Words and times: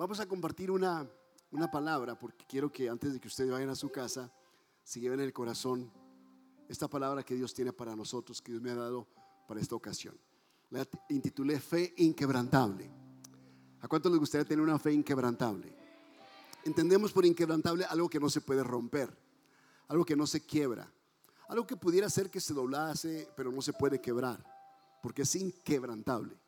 Vamos 0.00 0.18
a 0.18 0.24
compartir 0.24 0.70
una, 0.70 1.06
una 1.50 1.70
palabra 1.70 2.18
porque 2.18 2.46
quiero 2.48 2.72
que 2.72 2.88
antes 2.88 3.12
de 3.12 3.20
que 3.20 3.28
ustedes 3.28 3.50
vayan 3.50 3.68
a 3.68 3.74
su 3.74 3.90
casa, 3.90 4.32
se 4.82 4.98
lleven 4.98 5.20
en 5.20 5.26
el 5.26 5.32
corazón 5.34 5.92
esta 6.70 6.88
palabra 6.88 7.22
que 7.22 7.34
Dios 7.34 7.52
tiene 7.52 7.74
para 7.74 7.94
nosotros, 7.94 8.40
que 8.40 8.52
Dios 8.52 8.62
me 8.62 8.70
ha 8.70 8.76
dado 8.76 9.06
para 9.46 9.60
esta 9.60 9.74
ocasión. 9.74 10.18
La 10.70 10.88
intitulé 11.10 11.60
Fe 11.60 11.92
Inquebrantable. 11.98 12.90
¿A 13.82 13.88
cuánto 13.88 14.08
les 14.08 14.18
gustaría 14.18 14.46
tener 14.46 14.64
una 14.64 14.78
fe 14.78 14.90
inquebrantable? 14.90 15.70
Entendemos 16.64 17.12
por 17.12 17.26
inquebrantable 17.26 17.84
algo 17.84 18.08
que 18.08 18.20
no 18.20 18.30
se 18.30 18.40
puede 18.40 18.64
romper, 18.64 19.14
algo 19.86 20.06
que 20.06 20.16
no 20.16 20.26
se 20.26 20.46
quiebra, 20.46 20.90
algo 21.46 21.66
que 21.66 21.76
pudiera 21.76 22.08
ser 22.08 22.30
que 22.30 22.40
se 22.40 22.54
doblase, 22.54 23.28
pero 23.36 23.52
no 23.52 23.60
se 23.60 23.74
puede 23.74 24.00
quebrar, 24.00 24.42
porque 25.02 25.22
es 25.22 25.36
inquebrantable. 25.36 26.40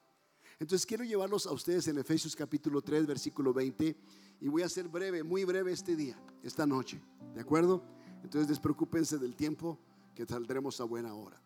Entonces 0.62 0.86
quiero 0.86 1.02
llevarlos 1.02 1.48
a 1.48 1.50
ustedes 1.50 1.88
en 1.88 1.98
Efesios 1.98 2.36
capítulo 2.36 2.80
3, 2.82 3.04
versículo 3.04 3.52
20, 3.52 3.96
y 4.40 4.46
voy 4.46 4.62
a 4.62 4.68
ser 4.68 4.86
breve, 4.86 5.24
muy 5.24 5.42
breve 5.42 5.72
este 5.72 5.96
día, 5.96 6.16
esta 6.40 6.64
noche, 6.64 7.02
¿de 7.34 7.40
acuerdo? 7.40 7.82
Entonces 8.22 8.46
despreocúpense 8.46 9.18
del 9.18 9.34
tiempo 9.34 9.76
que 10.14 10.24
saldremos 10.24 10.80
a 10.80 10.84
buena 10.84 11.14
hora. 11.14 11.42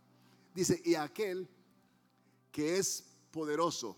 Dice, 0.55 0.83
y 0.85 0.97
aquel 0.97 1.49
que 2.53 2.77
es 2.77 3.07
poderoso 3.31 3.97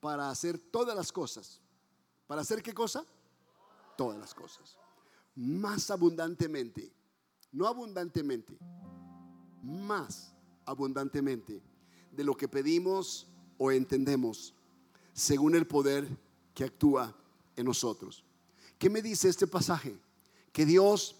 para 0.00 0.30
hacer 0.30 0.58
todas 0.58 0.96
las 0.96 1.12
cosas. 1.12 1.60
¿Para 2.26 2.40
hacer 2.40 2.62
qué 2.62 2.72
cosa? 2.72 3.04
Todas 3.98 4.18
las 4.18 4.32
cosas. 4.32 4.78
Más 5.34 5.90
abundantemente. 5.90 6.90
No 7.52 7.66
abundantemente. 7.66 8.56
Más 9.62 10.34
abundantemente 10.64 11.62
de 12.12 12.24
lo 12.24 12.34
que 12.34 12.48
pedimos 12.48 13.28
o 13.58 13.70
entendemos 13.70 14.54
según 15.12 15.54
el 15.54 15.66
poder 15.66 16.08
que 16.54 16.64
actúa 16.64 17.14
en 17.56 17.66
nosotros. 17.66 18.24
¿Qué 18.78 18.90
me 18.90 19.02
dice 19.02 19.28
este 19.28 19.46
pasaje? 19.46 19.96
Que 20.52 20.66
Dios 20.66 21.16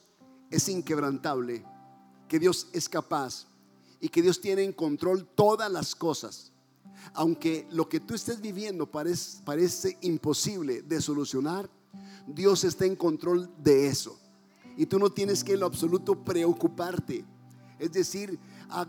es 0.50 0.68
inquebrantable 0.68 1.64
que 2.28 2.38
Dios 2.38 2.68
es 2.72 2.88
capaz 2.88 3.46
y 4.00 4.08
que 4.08 4.22
Dios 4.22 4.40
tiene 4.40 4.62
en 4.62 4.72
control 4.72 5.26
todas 5.34 5.70
las 5.70 5.94
cosas. 5.94 6.52
Aunque 7.14 7.66
lo 7.70 7.88
que 7.88 8.00
tú 8.00 8.14
estés 8.14 8.40
viviendo 8.40 8.86
parece, 8.86 9.42
parece 9.44 9.96
imposible 10.00 10.82
de 10.82 11.00
solucionar, 11.00 11.70
Dios 12.26 12.64
está 12.64 12.84
en 12.84 12.96
control 12.96 13.50
de 13.58 13.86
eso. 13.86 14.18
Y 14.76 14.86
tú 14.86 14.98
no 14.98 15.10
tienes 15.10 15.42
que 15.42 15.54
en 15.54 15.60
lo 15.60 15.66
absoluto 15.66 16.24
preocuparte. 16.24 17.24
Es 17.78 17.92
decir, 17.92 18.38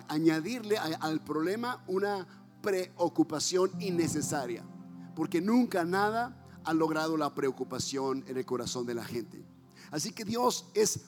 añadirle 0.08 0.77
al 0.77 1.23
problema 1.23 1.83
una 1.88 2.27
preocupación 2.67 3.71
innecesaria. 3.79 4.61
Porque 5.15 5.39
nunca 5.39 5.85
nada 5.85 6.59
ha 6.65 6.73
logrado 6.73 7.15
la 7.15 7.33
preocupación 7.33 8.25
en 8.27 8.35
el 8.35 8.45
corazón 8.45 8.85
de 8.85 8.93
la 8.93 9.05
gente. 9.05 9.41
Así 9.89 10.11
que 10.11 10.25
Dios 10.25 10.65
es 10.73 10.99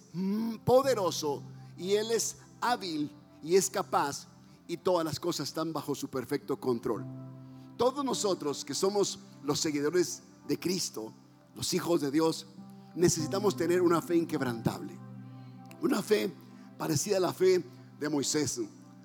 poderoso 0.64 1.44
y 1.78 1.96
Él 1.96 2.12
es 2.12 2.38
hábil 2.62 3.12
y 3.44 3.58
es 3.58 3.70
capaz 3.70 4.28
y 4.70 4.78
todas 4.78 5.04
las 5.04 5.20
cosas 5.20 5.50
están 5.50 5.74
bajo 5.74 5.94
su 5.96 6.10
perfecto 6.10 6.58
control. 6.58 7.06
Todos 7.76 8.06
nosotros 8.06 8.64
que 8.64 8.74
somos 8.74 9.20
los 9.44 9.60
seguidores 9.60 10.22
de 10.48 10.58
Cristo, 10.58 11.14
los 11.56 11.74
hijos 11.74 12.00
de 12.00 12.10
Dios, 12.10 12.48
necesitamos 12.96 13.58
tener 13.58 13.82
una 13.82 14.02
fe 14.02 14.16
inquebrantable. 14.16 14.98
Una 15.82 16.02
fe 16.02 16.32
parecida 16.78 17.18
a 17.18 17.20
la 17.20 17.34
fe 17.34 17.66
de 18.00 18.08
Moisés, 18.08 18.62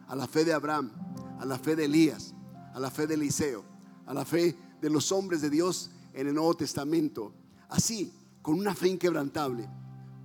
a 0.07 0.15
la 0.15 0.29
fe 0.29 0.45
de 0.45 0.53
Abraham, 0.53 0.93
a 1.41 1.45
la 1.45 1.59
fe 1.59 1.75
de 1.75 1.87
Elías, 1.87 2.34
a 2.75 2.81
la 2.81 2.91
fe 2.91 3.07
de 3.07 3.15
Eliseo, 3.15 3.65
a 4.05 4.13
la 4.13 4.25
fe 4.25 4.57
de 4.81 4.91
los 4.91 5.11
hombres 5.13 5.41
de 5.41 5.49
Dios 5.49 5.91
en 6.13 6.27
el 6.27 6.35
Nuevo 6.35 6.55
Testamento. 6.55 7.33
Así, 7.69 8.13
con 8.43 8.59
una 8.59 8.75
fe 8.75 8.89
inquebrantable, 8.89 9.69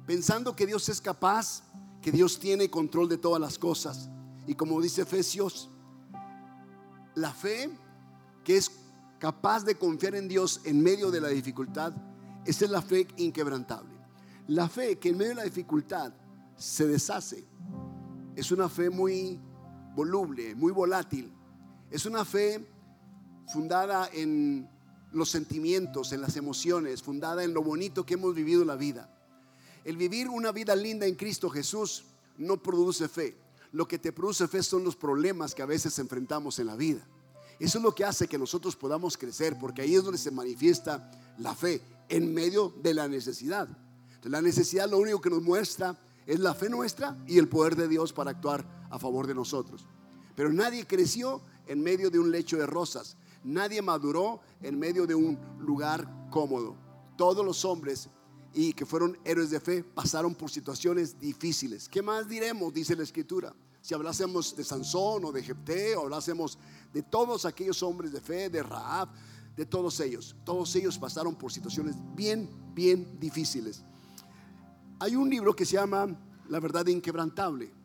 pensando 0.05 0.55
que 0.55 0.66
Dios 0.66 0.89
es 0.89 1.00
capaz 1.00 1.64
que 2.02 2.11
Dios 2.11 2.39
tiene 2.39 2.70
control 2.70 3.08
de 3.08 3.17
todas 3.17 3.39
las 3.39 3.58
cosas. 3.58 4.09
Y 4.47 4.55
como 4.55 4.82
dice 4.82 5.04
Efesios, 5.04 5.70
la 7.15 7.32
fe 7.32 7.70
que 8.43 8.58
es 8.58 8.71
capaz 9.20 9.64
de 9.64 9.76
confiar 9.76 10.16
en 10.16 10.27
Dios 10.27 10.61
en 10.64 10.81
medio 10.81 11.11
de 11.11 11.21
la 11.21 11.27
dificultad, 11.30 11.93
esa 12.45 12.66
es 12.66 12.71
la 12.71 12.81
fe 12.81 13.08
inquebrantable. 13.17 13.93
La 14.48 14.67
fe 14.67 14.98
que 14.98 15.10
en 15.10 15.17
medio 15.17 15.30
de 15.30 15.36
la 15.36 15.43
dificultad 15.43 16.11
se 16.58 16.87
deshace, 16.87 17.45
es 18.36 18.52
una 18.52 18.70
fe 18.70 18.89
muy 18.89 19.39
voluble, 19.95 20.55
muy 20.55 20.71
volátil. 20.71 21.31
Es 21.92 22.05
una 22.05 22.23
fe 22.23 22.64
fundada 23.52 24.10
en 24.14 24.70
los 25.11 25.30
sentimientos, 25.30 26.11
en 26.11 26.22
las 26.22 26.36
emociones, 26.38 27.02
fundada 27.02 27.44
en 27.44 27.54
lo 27.54 27.64
bonito 27.64 28.05
que 28.05 28.14
hemos 28.14 28.36
vivido 28.36 28.64
la 28.64 28.76
vida. 28.76 29.10
El 29.83 29.98
vivir 29.98 30.30
una 30.30 30.52
vida 30.52 30.76
linda 30.76 31.08
en 31.08 31.16
Cristo 31.16 31.49
Jesús 31.49 32.05
no 32.38 32.61
produce 32.61 33.08
fe. 33.08 33.36
Lo 33.72 33.88
que 33.88 33.98
te 33.98 34.11
produce 34.11 34.48
fe 34.48 34.61
son 34.61 34.83
los 34.83 34.95
problemas 34.95 35.55
que 35.55 35.64
a 35.64 35.67
veces 35.67 35.98
enfrentamos 35.98 36.60
en 36.60 36.67
la 36.67 36.76
vida. 36.76 37.08
Eso 37.60 37.80
es 37.80 37.83
lo 37.83 37.94
que 37.94 38.05
hace 38.05 38.28
que 38.28 38.38
nosotros 38.38 38.76
podamos 38.76 39.17
crecer, 39.17 39.58
porque 39.60 39.82
ahí 39.82 39.95
es 39.95 40.04
donde 40.04 40.17
se 40.17 40.32
manifiesta 40.32 41.11
la 41.39 41.55
fe, 41.55 41.82
en 42.08 42.33
medio 42.33 42.73
de 42.82 42.94
la 42.94 43.08
necesidad. 43.08 43.67
La 44.23 44.42
necesidad 44.42 44.89
lo 44.89 44.98
único 44.98 45.22
que 45.22 45.30
nos 45.30 45.42
muestra 45.42 45.98
es 46.26 46.39
la 46.39 46.54
fe 46.54 46.70
nuestra 46.70 47.17
y 47.28 47.38
el 47.38 47.48
poder 47.48 47.76
de 47.76 47.88
Dios 47.88 48.14
para 48.14 48.32
actuar 48.32 48.88
a 48.89 48.99
favor 48.99 49.28
de 49.28 49.36
nosotros. 49.36 49.86
Pero 50.36 50.54
nadie 50.54 50.88
creció 50.88 51.42
en 51.69 51.81
medio 51.81 52.09
de 52.09 52.19
un 52.19 52.31
lecho 52.31 52.57
de 52.57 52.65
rosas. 52.65 53.15
Nadie 53.43 53.81
maduró 53.81 54.41
en 54.61 54.77
medio 54.77 55.07
de 55.07 55.15
un 55.15 55.39
lugar 55.59 56.27
cómodo. 56.30 56.75
Todos 57.15 57.45
los 57.45 57.63
hombres 57.63 58.09
y 58.53 58.73
que 58.73 58.85
fueron 58.85 59.17
héroes 59.23 59.52
de 59.52 59.59
fe 59.59 59.83
pasaron 59.83 60.33
por 60.33 60.49
situaciones 60.49 61.17
difíciles. 61.19 61.87
¿Qué 61.87 62.02
más 62.02 62.27
diremos? 62.27 62.73
Dice 62.73 62.95
la 62.95 63.03
escritura. 63.03 63.53
Si 63.81 63.93
hablásemos 63.93 64.55
de 64.55 64.63
Sansón 64.63 65.23
o 65.23 65.31
de 65.31 65.43
Jepté 65.43 65.95
o 65.95 66.02
hablásemos 66.02 66.57
de 66.91 67.03
todos 67.03 67.45
aquellos 67.45 67.81
hombres 67.83 68.11
de 68.11 68.19
fe, 68.19 68.49
de 68.49 68.63
Raab, 68.63 69.09
de 69.55 69.65
todos 69.65 69.99
ellos. 69.99 70.36
Todos 70.43 70.75
ellos 70.75 70.97
pasaron 70.97 71.36
por 71.36 71.51
situaciones 71.51 71.95
bien, 72.15 72.49
bien 72.73 73.19
difíciles. 73.19 73.83
Hay 74.99 75.15
un 75.15 75.30
libro 75.30 75.55
que 75.55 75.65
se 75.65 75.73
llama 75.73 76.07
La 76.49 76.59
verdad 76.59 76.87
inquebrantable. 76.87 77.79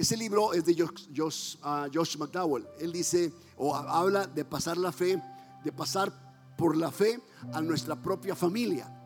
Ese 0.00 0.16
libro 0.16 0.54
es 0.54 0.64
de 0.64 0.74
Josh, 1.14 1.56
ah, 1.62 1.86
Josh 1.92 2.16
McDowell. 2.16 2.66
Él 2.78 2.92
dice 2.92 3.32
o 3.56 3.74
habla 3.74 4.26
de 4.26 4.44
pasar 4.44 4.78
la 4.78 4.92
fe, 4.92 5.22
de 5.62 5.72
pasar 5.72 6.10
por 6.56 6.76
la 6.76 6.90
fe 6.90 7.20
a 7.52 7.60
nuestra 7.60 8.00
propia 8.00 8.34
familia 8.34 8.96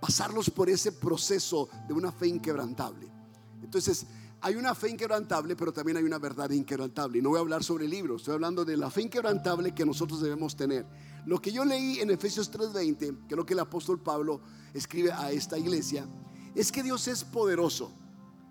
pasarlos 0.00 0.50
por 0.50 0.68
ese 0.68 0.92
proceso 0.92 1.68
de 1.86 1.94
una 1.94 2.12
fe 2.12 2.28
inquebrantable. 2.28 3.08
Entonces, 3.62 4.06
hay 4.40 4.54
una 4.54 4.74
fe 4.74 4.90
inquebrantable, 4.90 5.56
pero 5.56 5.72
también 5.72 5.96
hay 5.96 6.04
una 6.04 6.18
verdad 6.18 6.50
inquebrantable. 6.50 7.18
Y 7.18 7.22
no 7.22 7.30
voy 7.30 7.38
a 7.38 7.40
hablar 7.40 7.64
sobre 7.64 7.86
el 7.86 7.90
libro, 7.90 8.16
estoy 8.16 8.34
hablando 8.34 8.64
de 8.64 8.76
la 8.76 8.90
fe 8.90 9.02
inquebrantable 9.02 9.74
que 9.74 9.84
nosotros 9.84 10.20
debemos 10.20 10.54
tener. 10.56 10.86
Lo 11.26 11.40
que 11.42 11.50
yo 11.50 11.64
leí 11.64 11.98
en 11.98 12.10
Efesios 12.10 12.50
3:20, 12.50 13.26
que 13.26 13.34
es 13.34 13.36
lo 13.36 13.44
que 13.44 13.54
el 13.54 13.60
apóstol 13.60 14.00
Pablo 14.00 14.40
escribe 14.72 15.12
a 15.12 15.32
esta 15.32 15.58
iglesia, 15.58 16.06
es 16.54 16.70
que 16.70 16.82
Dios 16.82 17.08
es 17.08 17.24
poderoso. 17.24 17.92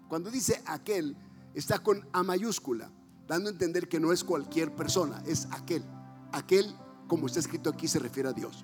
Cuando 0.10 0.30
dice 0.30 0.62
aquel, 0.66 1.16
está 1.60 1.80
con 1.80 2.08
A 2.14 2.24
mayúscula, 2.24 2.92
dando 3.28 3.50
a 3.50 3.52
entender 3.52 3.90
que 3.90 4.00
no 4.00 4.14
es 4.14 4.24
cualquier 4.24 4.76
persona, 4.76 5.24
es 5.26 5.48
aquel. 5.52 5.84
Aquel, 6.32 6.76
como 7.08 7.28
está 7.28 7.40
escrito 7.40 7.70
aquí, 7.70 7.88
se 7.88 8.00
refiere 8.00 8.30
a 8.30 8.34
Dios. 8.34 8.64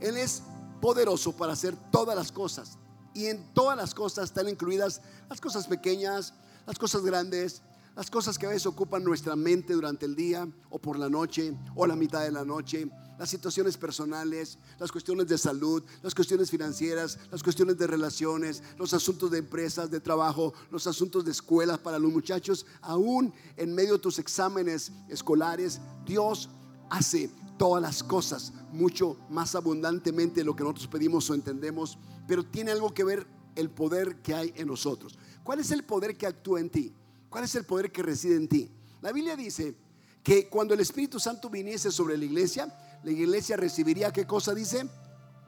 Él 0.00 0.16
es 0.16 0.42
poderoso 0.80 1.36
para 1.36 1.52
hacer 1.52 1.76
todas 1.90 2.16
las 2.16 2.32
cosas. 2.32 2.78
Y 3.12 3.26
en 3.26 3.52
todas 3.52 3.76
las 3.76 3.94
cosas 3.94 4.24
están 4.24 4.48
incluidas 4.48 5.02
las 5.28 5.40
cosas 5.40 5.66
pequeñas, 5.66 6.32
las 6.66 6.78
cosas 6.78 7.02
grandes, 7.02 7.62
las 7.96 8.10
cosas 8.10 8.38
que 8.38 8.46
a 8.46 8.50
veces 8.50 8.66
ocupan 8.66 9.04
nuestra 9.04 9.36
mente 9.36 9.74
durante 9.74 10.06
el 10.06 10.14
día 10.14 10.48
o 10.70 10.78
por 10.78 10.98
la 10.98 11.08
noche 11.08 11.54
o 11.74 11.86
la 11.86 11.96
mitad 11.96 12.22
de 12.22 12.30
la 12.30 12.44
noche, 12.44 12.88
las 13.20 13.28
situaciones 13.28 13.76
personales, 13.76 14.56
las 14.78 14.90
cuestiones 14.90 15.28
de 15.28 15.36
salud, 15.36 15.82
las 16.02 16.14
cuestiones 16.14 16.50
financieras, 16.50 17.18
las 17.30 17.42
cuestiones 17.42 17.76
de 17.76 17.86
relaciones, 17.86 18.62
los 18.78 18.94
asuntos 18.94 19.30
de 19.30 19.36
empresas, 19.36 19.90
de 19.90 20.00
trabajo, 20.00 20.54
los 20.70 20.86
asuntos 20.86 21.22
de 21.26 21.30
escuelas 21.30 21.78
para 21.78 21.98
los 21.98 22.10
muchachos, 22.10 22.64
aún 22.80 23.30
en 23.58 23.74
medio 23.74 23.92
de 23.92 23.98
tus 23.98 24.18
exámenes 24.18 24.90
escolares, 25.10 25.82
Dios 26.06 26.48
hace 26.88 27.28
todas 27.58 27.82
las 27.82 28.02
cosas 28.02 28.54
mucho 28.72 29.18
más 29.28 29.54
abundantemente 29.54 30.40
de 30.40 30.44
lo 30.44 30.56
que 30.56 30.64
nosotros 30.64 30.86
pedimos 30.86 31.28
o 31.28 31.34
entendemos, 31.34 31.98
pero 32.26 32.42
tiene 32.42 32.70
algo 32.70 32.94
que 32.94 33.04
ver 33.04 33.26
el 33.54 33.68
poder 33.68 34.22
que 34.22 34.32
hay 34.32 34.54
en 34.56 34.66
nosotros. 34.66 35.18
¿Cuál 35.44 35.60
es 35.60 35.70
el 35.72 35.84
poder 35.84 36.16
que 36.16 36.26
actúa 36.26 36.58
en 36.58 36.70
ti? 36.70 36.94
¿Cuál 37.28 37.44
es 37.44 37.54
el 37.54 37.66
poder 37.66 37.92
que 37.92 38.02
reside 38.02 38.36
en 38.36 38.48
ti? 38.48 38.70
La 39.02 39.12
Biblia 39.12 39.36
dice 39.36 39.74
que 40.22 40.48
cuando 40.48 40.72
el 40.72 40.80
Espíritu 40.80 41.20
Santo 41.20 41.50
viniese 41.50 41.90
sobre 41.90 42.16
la 42.16 42.24
iglesia, 42.24 42.74
la 43.02 43.10
iglesia 43.10 43.56
recibiría 43.56 44.12
qué 44.12 44.26
cosa 44.26 44.54
dice? 44.54 44.86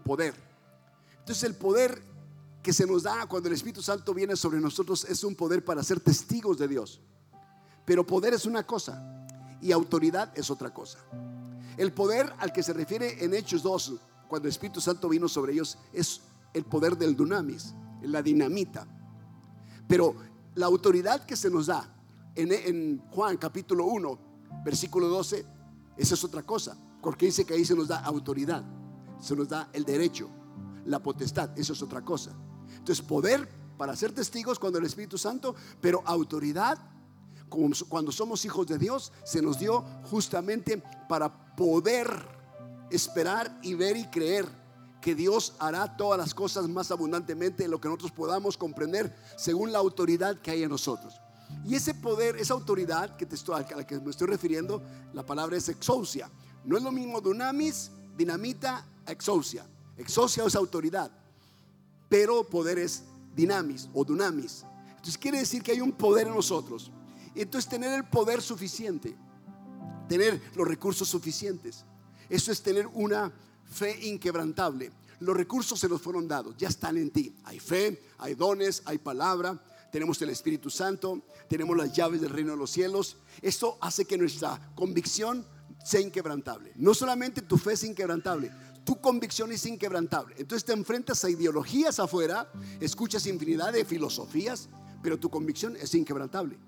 Poder. 0.05 0.35
Entonces 1.19 1.45
el 1.45 1.55
poder 1.55 2.03
que 2.63 2.73
se 2.73 2.87
nos 2.87 3.03
da 3.03 3.27
cuando 3.27 3.49
el 3.49 3.55
Espíritu 3.55 3.83
Santo 3.83 4.15
viene 4.15 4.37
sobre 4.37 4.61
nosotros 4.61 5.05
es 5.05 5.25
un 5.25 5.35
poder 5.35 5.65
para 5.65 5.83
ser 5.83 6.01
testigos 6.01 6.59
de 6.59 6.69
Dios. 6.69 7.01
Pero 7.85 8.07
poder 8.07 8.35
es 8.35 8.47
una 8.47 8.65
cosa 8.65 9.27
y 9.61 9.73
autoridad 9.73 10.33
es 10.37 10.51
otra 10.51 10.73
cosa. 10.73 10.99
El 11.77 11.93
poder 11.93 12.33
al 12.39 12.53
que 12.53 12.63
se 12.63 12.73
refiere 12.73 13.25
en 13.25 13.35
Hechos 13.35 13.63
2, 13.63 13.95
cuando 14.29 14.47
el 14.47 14.53
Espíritu 14.53 14.81
Santo 14.81 15.09
vino 15.09 15.29
sobre 15.29 15.53
ellos 15.53 15.79
es 15.93 16.21
el 16.55 16.65
poder 16.65 16.97
del 16.97 17.17
dunamis, 17.17 17.75
la 18.03 18.23
dinamita. 18.23 18.87
Pero 19.89 20.15
la 20.55 20.67
autoridad 20.67 21.25
que 21.25 21.37
se 21.37 21.51
nos 21.51 21.67
da 21.67 21.89
en, 22.35 23.03
Juan 23.11 23.37
capítulo 23.37 23.87
1, 23.87 24.19
versículo 24.65 25.09
12, 25.09 25.45
esa 25.97 26.15
es 26.15 26.25
otra 26.25 26.43
cosa, 26.43 26.77
porque 27.03 27.27
dice 27.27 27.45
que 27.45 27.55
ahí 27.55 27.65
se 27.65 27.75
nos 27.75 27.89
da 27.89 27.99
autoridad, 27.99 28.65
se 29.21 29.37
nos 29.37 29.49
da 29.49 29.69
el 29.73 29.85
derecho, 29.85 30.31
la 30.87 31.03
potestad, 31.03 31.51
eso 31.59 31.73
es 31.73 31.83
otra 31.83 32.03
cosa. 32.03 32.33
Entonces, 32.71 33.05
poder 33.05 33.49
para 33.77 33.97
ser 33.97 34.13
testigos 34.13 34.59
cuando 34.59 34.79
el 34.79 34.85
Espíritu 34.85 35.19
Santo, 35.19 35.55
pero 35.81 36.03
autoridad 36.07 36.79
cuando 37.89 38.13
somos 38.13 38.45
hijos 38.47 38.67
de 38.67 38.79
Dios, 38.79 39.13
se 39.25 39.43
nos 39.43 39.59
dio 39.59 39.85
justamente 40.05 40.83
para 41.09 41.55
poder 41.55 42.09
esperar 42.91 43.59
y 43.63 43.75
ver 43.75 43.97
y 43.97 44.07
creer 44.07 44.47
que 45.01 45.15
Dios 45.15 45.55
hará 45.59 45.97
todas 45.97 46.19
las 46.19 46.33
cosas 46.33 46.69
más 46.69 46.91
abundantemente 46.91 47.65
de 47.65 47.69
lo 47.69 47.81
que 47.81 47.89
nosotros 47.89 48.13
podamos 48.13 48.57
comprender 48.57 49.15
según 49.37 49.73
la 49.73 49.79
autoridad 49.79 50.41
que 50.41 50.53
hay 50.53 50.63
en 50.63 50.71
nosotros. 50.71 51.21
Y 51.65 51.75
ese 51.75 51.95
poder, 51.95 52.37
esa 52.37 52.55
autoridad 52.55 53.17
que 53.17 53.27
te 53.27 53.35
estoy, 53.35 53.63
a 53.63 53.77
la 53.77 53.87
que 53.87 54.01
me 54.01 54.11
estoy 54.11 54.29
refiriendo, 54.29 54.83
la 55.13 55.27
palabra 55.27 55.57
es 55.57 55.69
exousia. 55.69 56.31
No 56.65 56.77
es 56.77 56.83
lo 56.83 56.93
mismo 56.93 57.21
dunamis, 57.21 57.91
dinamita, 58.17 58.87
exousia. 59.07 59.67
Exousia 59.97 60.45
es 60.45 60.55
autoridad, 60.55 61.11
pero 62.09 62.45
poder 62.45 62.79
es 62.79 63.05
dinamis 63.35 63.89
o 63.93 64.05
dunamis. 64.05 64.65
Entonces 64.91 65.19
quiere 65.19 65.39
decir 65.39 65.63
que 65.63 65.73
hay 65.73 65.81
un 65.81 65.93
poder 65.93 66.29
en 66.29 66.35
nosotros. 66.35 66.91
Entonces 67.35 67.69
tener 67.69 67.93
el 67.93 68.05
poder 68.05 68.43
suficiente, 68.43 69.17
tener 70.09 70.41
los 70.55 70.67
recursos 70.67 71.09
suficientes. 71.09 71.85
Eso 72.29 72.53
es 72.53 72.63
tener 72.63 72.87
una 72.87 73.33
fe 73.65 74.07
inquebrantable. 74.07 74.93
Los 75.21 75.37
recursos 75.37 75.79
se 75.79 75.89
los 75.89 76.03
fueron 76.03 76.27
dados, 76.27 76.57
ya 76.57 76.69
están 76.69 76.97
en 76.97 77.11
ti. 77.11 77.35
Hay 77.45 77.61
fe, 77.61 78.03
hay 78.19 78.35
dones, 78.35 78.83
hay 78.85 78.99
palabra, 78.99 79.63
tenemos 79.93 80.21
el 80.23 80.31
Espíritu 80.31 80.71
Santo, 80.71 81.23
tenemos 81.49 81.77
las 81.77 81.93
llaves 81.93 82.21
del 82.21 82.31
reino 82.31 82.53
de 82.53 82.57
los 82.57 82.71
cielos. 82.71 83.17
Esto 83.41 83.79
hace 83.81 84.05
que 84.05 84.19
nuestra 84.19 84.73
convicción 84.75 85.47
sea 85.85 86.01
inquebrantable. 86.01 86.73
No 86.77 86.95
solamente 86.95 87.43
tu 87.43 87.59
fe 87.59 87.73
es 87.73 87.85
inquebrantable, 87.85 88.51
tu 88.85 89.01
convicción 89.01 89.53
es 89.53 89.65
inquebrantable. 89.67 90.35
Entonces 90.39 90.65
te 90.65 90.73
enfrentas 90.73 91.25
a 91.25 91.31
ideologías 91.31 91.99
afuera, 91.99 92.51
escuchas 92.81 93.27
infinidad 93.27 93.73
de 93.73 93.85
filosofías, 93.85 94.69
pero 95.03 95.19
tu 95.19 95.31
convicción 95.31 95.77
es 95.77 95.95
inquebrantable. 95.95 96.59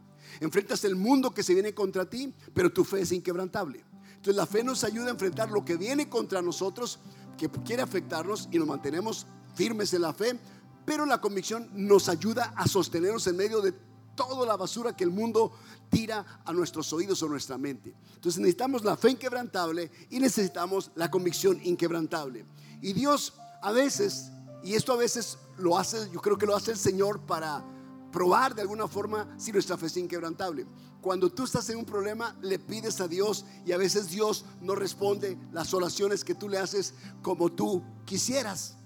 Enfrentas 0.41 0.85
el 0.85 0.97
mundo 0.97 1.33
que 1.33 1.43
se 1.43 1.55
viene 1.55 1.75
contra 1.75 2.09
ti, 2.09 2.33
pero 2.53 2.73
tu 2.73 2.85
fe 2.85 3.01
es 3.01 3.13
inquebrantable. 3.13 3.85
Entonces 4.17 4.37
la 4.37 4.47
fe 4.47 4.65
nos 4.65 4.85
ayuda 4.85 5.09
a 5.09 5.11
enfrentar 5.11 5.51
lo 5.51 5.65
que 5.65 5.77
viene 5.77 6.09
contra 6.09 6.41
nosotros, 6.41 6.99
que 7.37 7.49
quiere 7.65 7.83
afectarnos 7.83 8.49
y 8.51 8.59
nos 8.59 8.69
mantenemos 8.69 9.27
firmes 9.55 9.93
en 9.95 10.03
la 10.03 10.15
fe, 10.15 10.39
pero 10.85 11.07
la 11.07 11.21
convicción 11.21 11.69
nos 11.75 12.09
ayuda 12.09 12.53
a 12.57 12.67
sostenernos 12.67 13.27
en 13.27 13.37
medio 13.37 13.61
de 13.61 13.75
toda 14.15 14.47
la 14.47 14.57
basura 14.57 14.97
que 14.97 15.05
el 15.05 15.11
mundo 15.11 15.53
tira 15.91 16.43
a 16.45 16.53
nuestros 16.53 16.93
oídos 16.93 17.23
o 17.23 17.29
nuestra 17.29 17.59
mente. 17.59 17.95
Entonces 18.15 18.41
necesitamos 18.41 18.85
la 18.85 18.97
fe 18.97 19.11
inquebrantable 19.11 19.91
y 20.11 20.19
necesitamos 20.19 20.91
la 20.95 21.11
convicción 21.11 21.61
inquebrantable. 21.65 22.45
Y 22.81 22.93
Dios 22.93 23.35
a 23.63 23.73
veces, 23.73 24.31
y 24.63 24.75
esto 24.75 24.93
a 24.93 24.97
veces 24.97 25.39
lo 25.59 25.79
hace, 25.79 26.11
yo 26.13 26.21
creo 26.21 26.37
que 26.37 26.47
lo 26.47 26.57
hace 26.57 26.73
el 26.73 26.79
Señor 26.79 27.21
para 27.21 27.65
probar 28.13 28.55
de 28.55 28.63
alguna 28.63 28.87
forma 28.87 29.35
si 29.39 29.51
nuestra 29.53 29.77
fe 29.77 29.87
es 29.87 29.97
inquebrantable. 29.97 30.67
Cuando 31.01 31.31
tú 31.31 31.45
estás 31.45 31.69
en 31.69 31.79
un 31.79 31.85
problema, 31.85 32.37
le 32.41 32.59
pides 32.59 33.01
a 33.01 33.09
Dios 33.09 33.45
y 33.67 33.73
a 33.73 33.77
veces 33.77 34.09
Dios 34.09 34.45
no 34.61 34.75
responde 34.75 35.37
las 35.53 35.75
oraciones 35.75 36.25
que 36.25 36.35
tú 36.35 36.49
le 36.49 36.59
haces 36.59 36.95
como 37.23 37.53
tú 37.53 37.83
quisieras. 38.07 38.77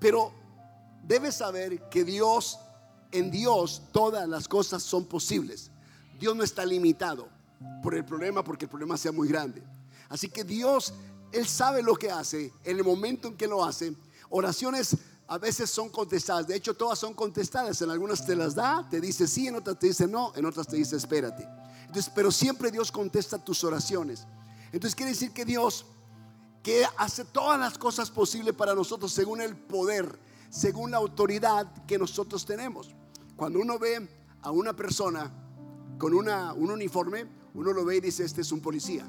Pero 0.00 0.32
debes 1.04 1.36
saber 1.36 1.88
que 1.90 2.04
Dios, 2.04 2.58
en 3.12 3.30
Dios, 3.30 3.82
todas 3.92 4.28
las 4.28 4.48
cosas 4.48 4.82
son 4.82 5.04
posibles. 5.04 5.70
Dios 6.18 6.34
no 6.34 6.42
está 6.42 6.64
limitado 6.64 7.28
por 7.82 7.94
el 7.94 8.04
problema 8.04 8.42
porque 8.42 8.64
el 8.64 8.70
problema 8.70 8.96
sea 8.96 9.12
muy 9.12 9.28
grande. 9.28 9.62
Así 10.08 10.28
que 10.28 10.44
Dios, 10.44 10.94
Él 11.32 11.46
sabe 11.46 11.82
lo 11.82 11.94
que 11.94 12.10
hace 12.10 12.52
en 12.64 12.78
el 12.78 12.84
momento 12.84 13.28
en 13.28 13.36
que 13.36 13.46
lo 13.46 13.64
hace. 13.64 13.94
Oraciones 14.30 14.96
a 15.28 15.38
veces 15.38 15.70
son 15.70 15.88
contestadas. 15.88 16.46
De 16.46 16.56
hecho, 16.56 16.74
todas 16.74 16.98
son 16.98 17.14
contestadas. 17.14 17.80
En 17.82 17.90
algunas 17.90 18.24
te 18.24 18.36
las 18.36 18.54
da, 18.54 18.86
te 18.90 19.00
dice 19.00 19.26
sí, 19.26 19.48
en 19.48 19.56
otras 19.56 19.78
te 19.78 19.86
dice 19.86 20.06
no, 20.06 20.32
en 20.36 20.44
otras 20.44 20.66
te 20.66 20.76
dice 20.76 20.96
espérate. 20.96 21.48
Entonces, 21.86 22.12
pero 22.14 22.30
siempre 22.30 22.70
Dios 22.70 22.92
contesta 22.92 23.38
tus 23.38 23.64
oraciones. 23.64 24.26
Entonces 24.72 24.94
quiere 24.94 25.12
decir 25.12 25.32
que 25.32 25.44
Dios, 25.44 25.86
que 26.62 26.84
hace 26.96 27.24
todas 27.24 27.58
las 27.58 27.76
cosas 27.76 28.10
posibles 28.10 28.54
para 28.54 28.74
nosotros 28.74 29.12
según 29.12 29.40
el 29.40 29.56
poder, 29.56 30.18
según 30.50 30.90
la 30.90 30.98
autoridad 30.98 31.70
que 31.86 31.98
nosotros 31.98 32.46
tenemos. 32.46 32.94
Cuando 33.42 33.58
uno 33.58 33.76
ve 33.76 34.08
a 34.42 34.52
una 34.52 34.72
persona 34.72 35.28
con 35.98 36.14
una, 36.14 36.52
un 36.52 36.70
uniforme, 36.70 37.26
uno 37.54 37.72
lo 37.72 37.84
ve 37.84 37.96
y 37.96 38.00
dice, 38.00 38.22
este 38.22 38.40
es 38.40 38.52
un 38.52 38.60
policía. 38.60 39.04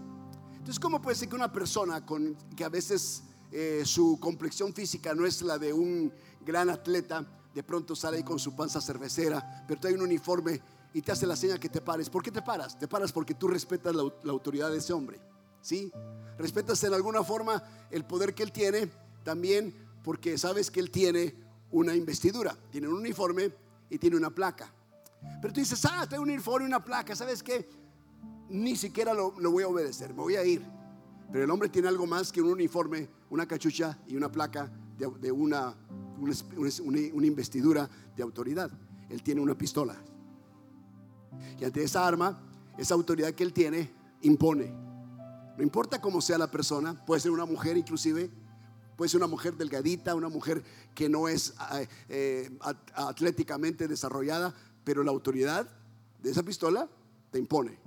Entonces, 0.54 0.80
¿cómo 0.80 1.00
puede 1.00 1.16
ser 1.16 1.30
que 1.30 1.36
una 1.36 1.54
persona 1.54 2.04
con, 2.04 2.36
que 2.58 2.64
a 2.64 2.70
veces 2.70 3.22
eh, 3.52 3.84
su 3.86 4.20
complexión 4.20 4.74
física 4.74 5.14
no 5.14 5.28
es 5.28 5.44
la 5.44 5.60
de 5.60 5.72
un 5.72 6.12
gran 6.44 6.72
atleta, 6.72 7.24
de 7.54 7.62
pronto 7.62 7.96
sale 7.96 8.18
ahí 8.18 8.24
con 8.24 8.40
su 8.40 8.56
panza 8.56 8.82
cervecera, 8.82 9.66
pero 9.68 9.80
trae 9.80 9.94
un 9.94 10.02
uniforme 10.02 10.60
y 10.96 11.04
te 11.04 11.12
hace 11.12 11.28
la 11.28 11.36
señal 11.36 11.60
que 11.60 11.70
te 11.70 11.82
pares. 11.82 12.10
¿Por 12.10 12.24
qué 12.24 12.32
te 12.32 12.42
paras? 12.42 12.80
Te 12.80 12.88
paras 12.88 13.12
porque 13.12 13.36
tú 13.36 13.48
respetas 13.48 13.94
la, 13.94 14.12
la 14.24 14.32
autoridad 14.32 14.72
de 14.72 14.80
ese 14.80 14.94
hombre. 14.94 15.22
¿Sí? 15.62 15.92
Respetas 16.40 16.84
en 16.84 16.96
alguna 16.96 17.24
forma 17.24 17.62
el 17.92 18.04
poder 18.04 18.34
que 18.34 18.42
él 18.42 18.52
tiene, 18.52 18.92
también 19.24 19.76
porque 20.04 20.40
sabes 20.40 20.72
que 20.72 20.80
él 20.80 20.90
tiene 20.90 21.36
una 21.70 21.94
investidura, 21.94 22.58
tiene 22.72 22.88
un 22.88 22.96
uniforme 22.96 23.62
y 23.94 24.00
tiene 24.00 24.18
una 24.18 24.32
placa. 24.32 24.74
Pero 25.40 25.54
tú 25.54 25.60
dices, 25.60 25.86
ah, 25.86 26.08
tengo 26.10 26.24
un 26.24 26.30
uniforme 26.30 26.66
y 26.66 26.68
una 26.68 26.84
placa, 26.84 27.16
¿sabes 27.16 27.44
qué? 27.44 27.70
Ni 28.50 28.76
siquiera 28.76 29.14
lo, 29.14 29.32
voy 29.32 29.64
a 29.64 29.68
obedecer, 29.68 30.10
me 30.14 30.22
voy 30.22 30.36
a 30.36 30.44
ir. 30.44 30.66
Pero 31.32 31.46
el 31.46 31.52
hombre 31.52 31.70
tiene 31.70 31.88
algo 31.88 32.08
más 32.08 32.32
que 32.32 32.42
un 32.42 32.50
uniforme, 32.50 33.08
una 33.30 33.48
cachucha 33.48 34.00
y 34.08 34.16
una 34.16 34.32
placa 34.32 34.72
de, 34.98 35.32
una, 35.32 35.76
una, 36.18 37.28
investidura 37.28 37.90
de 38.16 38.24
autoridad. 38.24 38.72
Él 39.10 39.22
tiene 39.22 39.42
una 39.42 39.56
pistola. 39.56 39.96
Y 41.60 41.64
ante 41.64 41.84
esa 41.84 42.08
arma, 42.08 42.42
esa 42.78 42.96
autoridad 42.96 43.32
que 43.34 43.44
él 43.44 43.54
tiene, 43.54 43.92
impone. 44.22 44.74
No 45.56 45.64
importa 45.64 46.02
cómo 46.02 46.20
sea 46.20 46.38
la 46.40 46.50
persona, 46.50 47.06
puede 47.06 47.22
ser 47.22 47.32
una 47.32 47.46
mujer 47.46 47.78
inclusive, 47.78 48.32
puede 48.96 49.10
ser 49.10 49.20
una 49.20 49.28
mujer 49.28 49.56
delgadita, 49.56 50.16
una 50.16 50.30
mujer 50.30 50.64
que 50.94 51.10
no 51.10 51.28
es 51.28 51.54
eh, 51.74 51.88
eh, 52.10 52.60
atléticamente 52.94 53.88
desarrollada, 53.88 54.54
pero 54.84 55.04
la 55.04 55.12
autoridad 55.12 55.68
de 56.22 56.32
esa 56.32 56.44
pistola 56.44 56.90
te 57.32 57.40
impone. 57.40 57.80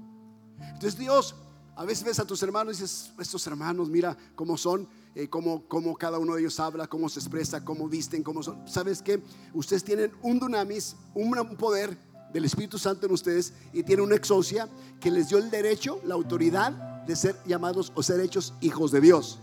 Entonces 0.59 0.99
Dios 0.99 1.35
a 1.76 1.85
veces 1.85 2.04
ves 2.04 2.19
a 2.19 2.26
tus 2.26 2.42
hermanos 2.42 2.78
y 2.78 2.83
dices, 2.83 3.12
estos 3.19 3.47
hermanos, 3.47 3.90
mira 3.90 4.16
cómo 4.35 4.57
son, 4.57 4.88
eh, 5.14 5.28
cómo, 5.28 5.97
cada 5.99 6.19
uno 6.19 6.35
de 6.35 6.40
ellos 6.40 6.59
habla, 6.59 6.87
cómo 6.87 7.09
se 7.11 7.21
expresa, 7.21 7.64
cómo 7.64 7.87
visten, 7.87 8.23
cómo 8.23 8.42
son. 8.42 8.66
¿Sabes 8.66 9.02
qué? 9.02 9.23
Ustedes 9.52 9.85
tienen 9.85 10.11
un 10.23 10.38
dunamis, 10.38 10.97
un 11.14 11.35
poder 11.59 11.99
del 12.33 12.47
Espíritu 12.47 12.78
Santo 12.78 13.07
en 13.07 13.12
ustedes 13.12 13.52
y 13.75 13.83
tienen 13.83 14.07
una 14.07 14.16
exocia 14.16 14.69
que 15.00 15.11
les 15.11 15.28
dio 15.28 15.37
el 15.37 15.50
derecho, 15.50 16.00
la 16.04 16.14
autoridad 16.14 16.73
de 17.04 17.14
ser 17.14 17.37
llamados 17.47 17.92
o 17.95 18.02
ser 18.02 18.21
hechos 18.21 18.54
hijos 18.62 18.90
de 18.90 19.02
Dios. 19.02 19.38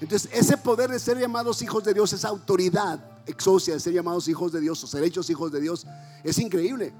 Entonces, 0.00 0.30
ese 0.32 0.56
poder 0.56 0.90
de 0.90 0.98
ser 0.98 1.18
llamados 1.18 1.60
hijos 1.62 1.82
de 1.84 1.92
Dios, 1.92 2.12
esa 2.12 2.28
autoridad 2.28 3.04
exocia 3.26 3.74
de 3.74 3.80
ser 3.80 3.92
llamados 3.92 4.28
hijos 4.28 4.52
de 4.52 4.60
Dios 4.60 4.82
o 4.84 4.86
ser 4.86 5.02
hechos 5.02 5.28
hijos 5.30 5.50
de 5.50 5.60
Dios, 5.60 5.86
es 6.22 6.38
increíble. 6.38 6.94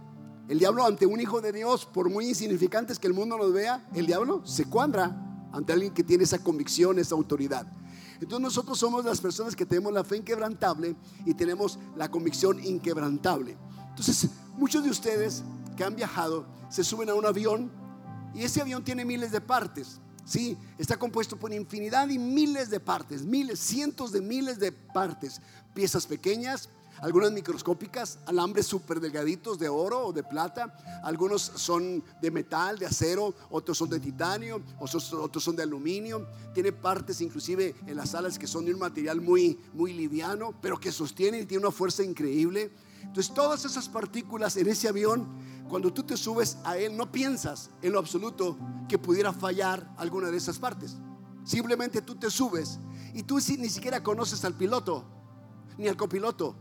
El 0.49 0.59
diablo 0.59 0.85
ante 0.85 1.07
un 1.07 1.21
hijo 1.21 1.41
de 1.41 1.53
Dios, 1.53 1.87
por 1.87 2.11
muy 2.11 2.29
insignificantes 2.29 2.99
que 2.99 3.07
el 3.07 3.15
mundo 3.15 3.37
nos 3.37 3.53
vea, 3.53 3.87
el 3.95 4.07
diablo 4.07 4.43
se 4.47 4.65
cuadra 4.65 5.15
ante 5.53 5.73
alguien 5.73 5.93
que 5.93 6.03
tiene 6.03 6.25
esa 6.25 6.39
convicción, 6.39 6.99
esa 6.99 7.15
autoridad. 7.15 7.67
Entonces 8.15 8.41
nosotros 8.41 8.79
somos 8.79 9.05
las 9.05 9.21
personas 9.21 9.55
que 9.55 9.65
tenemos 9.65 9.93
la 9.93 10.03
fe 10.03 10.17
inquebrantable 10.17 10.97
y 11.25 11.35
tenemos 11.35 11.79
la 11.97 12.11
convicción 12.11 12.65
inquebrantable. 12.65 13.57
Entonces 13.91 14.31
muchos 14.57 14.83
de 14.83 14.91
ustedes 14.91 15.45
que 15.77 15.85
han 15.85 15.95
viajado 15.95 16.47
se 16.69 16.83
suben 16.83 17.11
a 17.11 17.15
un 17.15 17.27
avión 17.27 17.71
y 18.35 18.43
ese 18.43 18.61
avión 18.61 18.83
tiene 18.83 19.05
miles 19.05 19.31
de 19.31 19.41
partes. 19.41 20.01
Sí, 20.29 20.59
está 20.77 20.99
compuesto 20.99 21.39
por 21.39 21.55
infinidad 21.55 22.07
y 22.11 22.19
miles 22.19 22.69
de 22.69 22.81
partes, 22.81 23.23
miles, 23.23 23.59
cientos 23.59 24.13
de 24.13 24.21
miles 24.21 24.59
de 24.59 24.73
partes, 24.73 25.41
piezas 25.73 26.07
pequeñas, 26.07 26.69
algunas 27.01 27.33
microscópicas, 27.33 28.19
alambres 28.27 28.67
súper 28.67 29.01
delgaditos 29.01 29.59
de 29.59 29.71
oro 29.71 30.09
o 30.09 30.13
de 30.13 30.23
plata, 30.23 30.77
algunos 31.03 31.41
son 31.41 32.05
de 32.21 32.31
metal, 32.31 32.79
de 32.79 32.85
acero, 32.85 33.35
otros 33.49 33.79
son 33.79 33.89
de 33.89 34.01
titanio, 34.01 34.61
otros, 34.79 35.43
son 35.43 35.57
de 35.57 35.63
aluminio, 35.63 36.27
tiene 36.53 36.73
partes 36.73 37.23
inclusive 37.23 37.75
en 37.87 37.97
las 37.97 38.15
alas 38.15 38.39
que 38.39 38.47
son 38.47 38.67
de 38.67 38.75
un 38.75 38.81
material 38.81 39.23
muy, 39.23 39.59
muy 39.73 39.95
liviano, 39.95 40.53
pero 40.61 40.79
que 40.79 40.93
sostiene 40.93 41.41
y 41.41 41.47
tiene 41.47 41.65
una 41.65 41.73
fuerza 41.73 42.03
increíble. 42.03 42.71
Entonces 43.01 43.33
todas 43.33 43.65
esas 43.65 43.89
partículas 43.89 44.59
en 44.59 44.69
ese 44.69 44.89
avión, 44.89 45.27
cuando 45.69 45.93
tú 45.93 46.03
te 46.03 46.17
subes 46.17 46.59
a 46.65 46.77
él, 46.77 46.97
no 46.97 47.13
piensas 47.13 47.71
en 47.83 47.93
lo 47.93 47.99
absoluto 47.99 48.57
que 48.89 48.99
pudiera 48.99 49.33
fallar 49.33 49.89
alguna 49.97 50.31
de 50.31 50.37
esas 50.37 50.59
partes. 50.59 50.97
Simplemente 51.45 52.03
tú 52.03 52.15
te 52.15 52.31
subes 52.31 52.79
Y 53.15 53.23
tú 53.23 53.37
ni 53.37 53.69
siquiera 53.69 54.03
conoces 54.03 54.45
al 54.45 54.55
piloto, 54.55 55.05
ni 55.79 55.89
al 55.89 55.97
copiloto. 55.97 56.55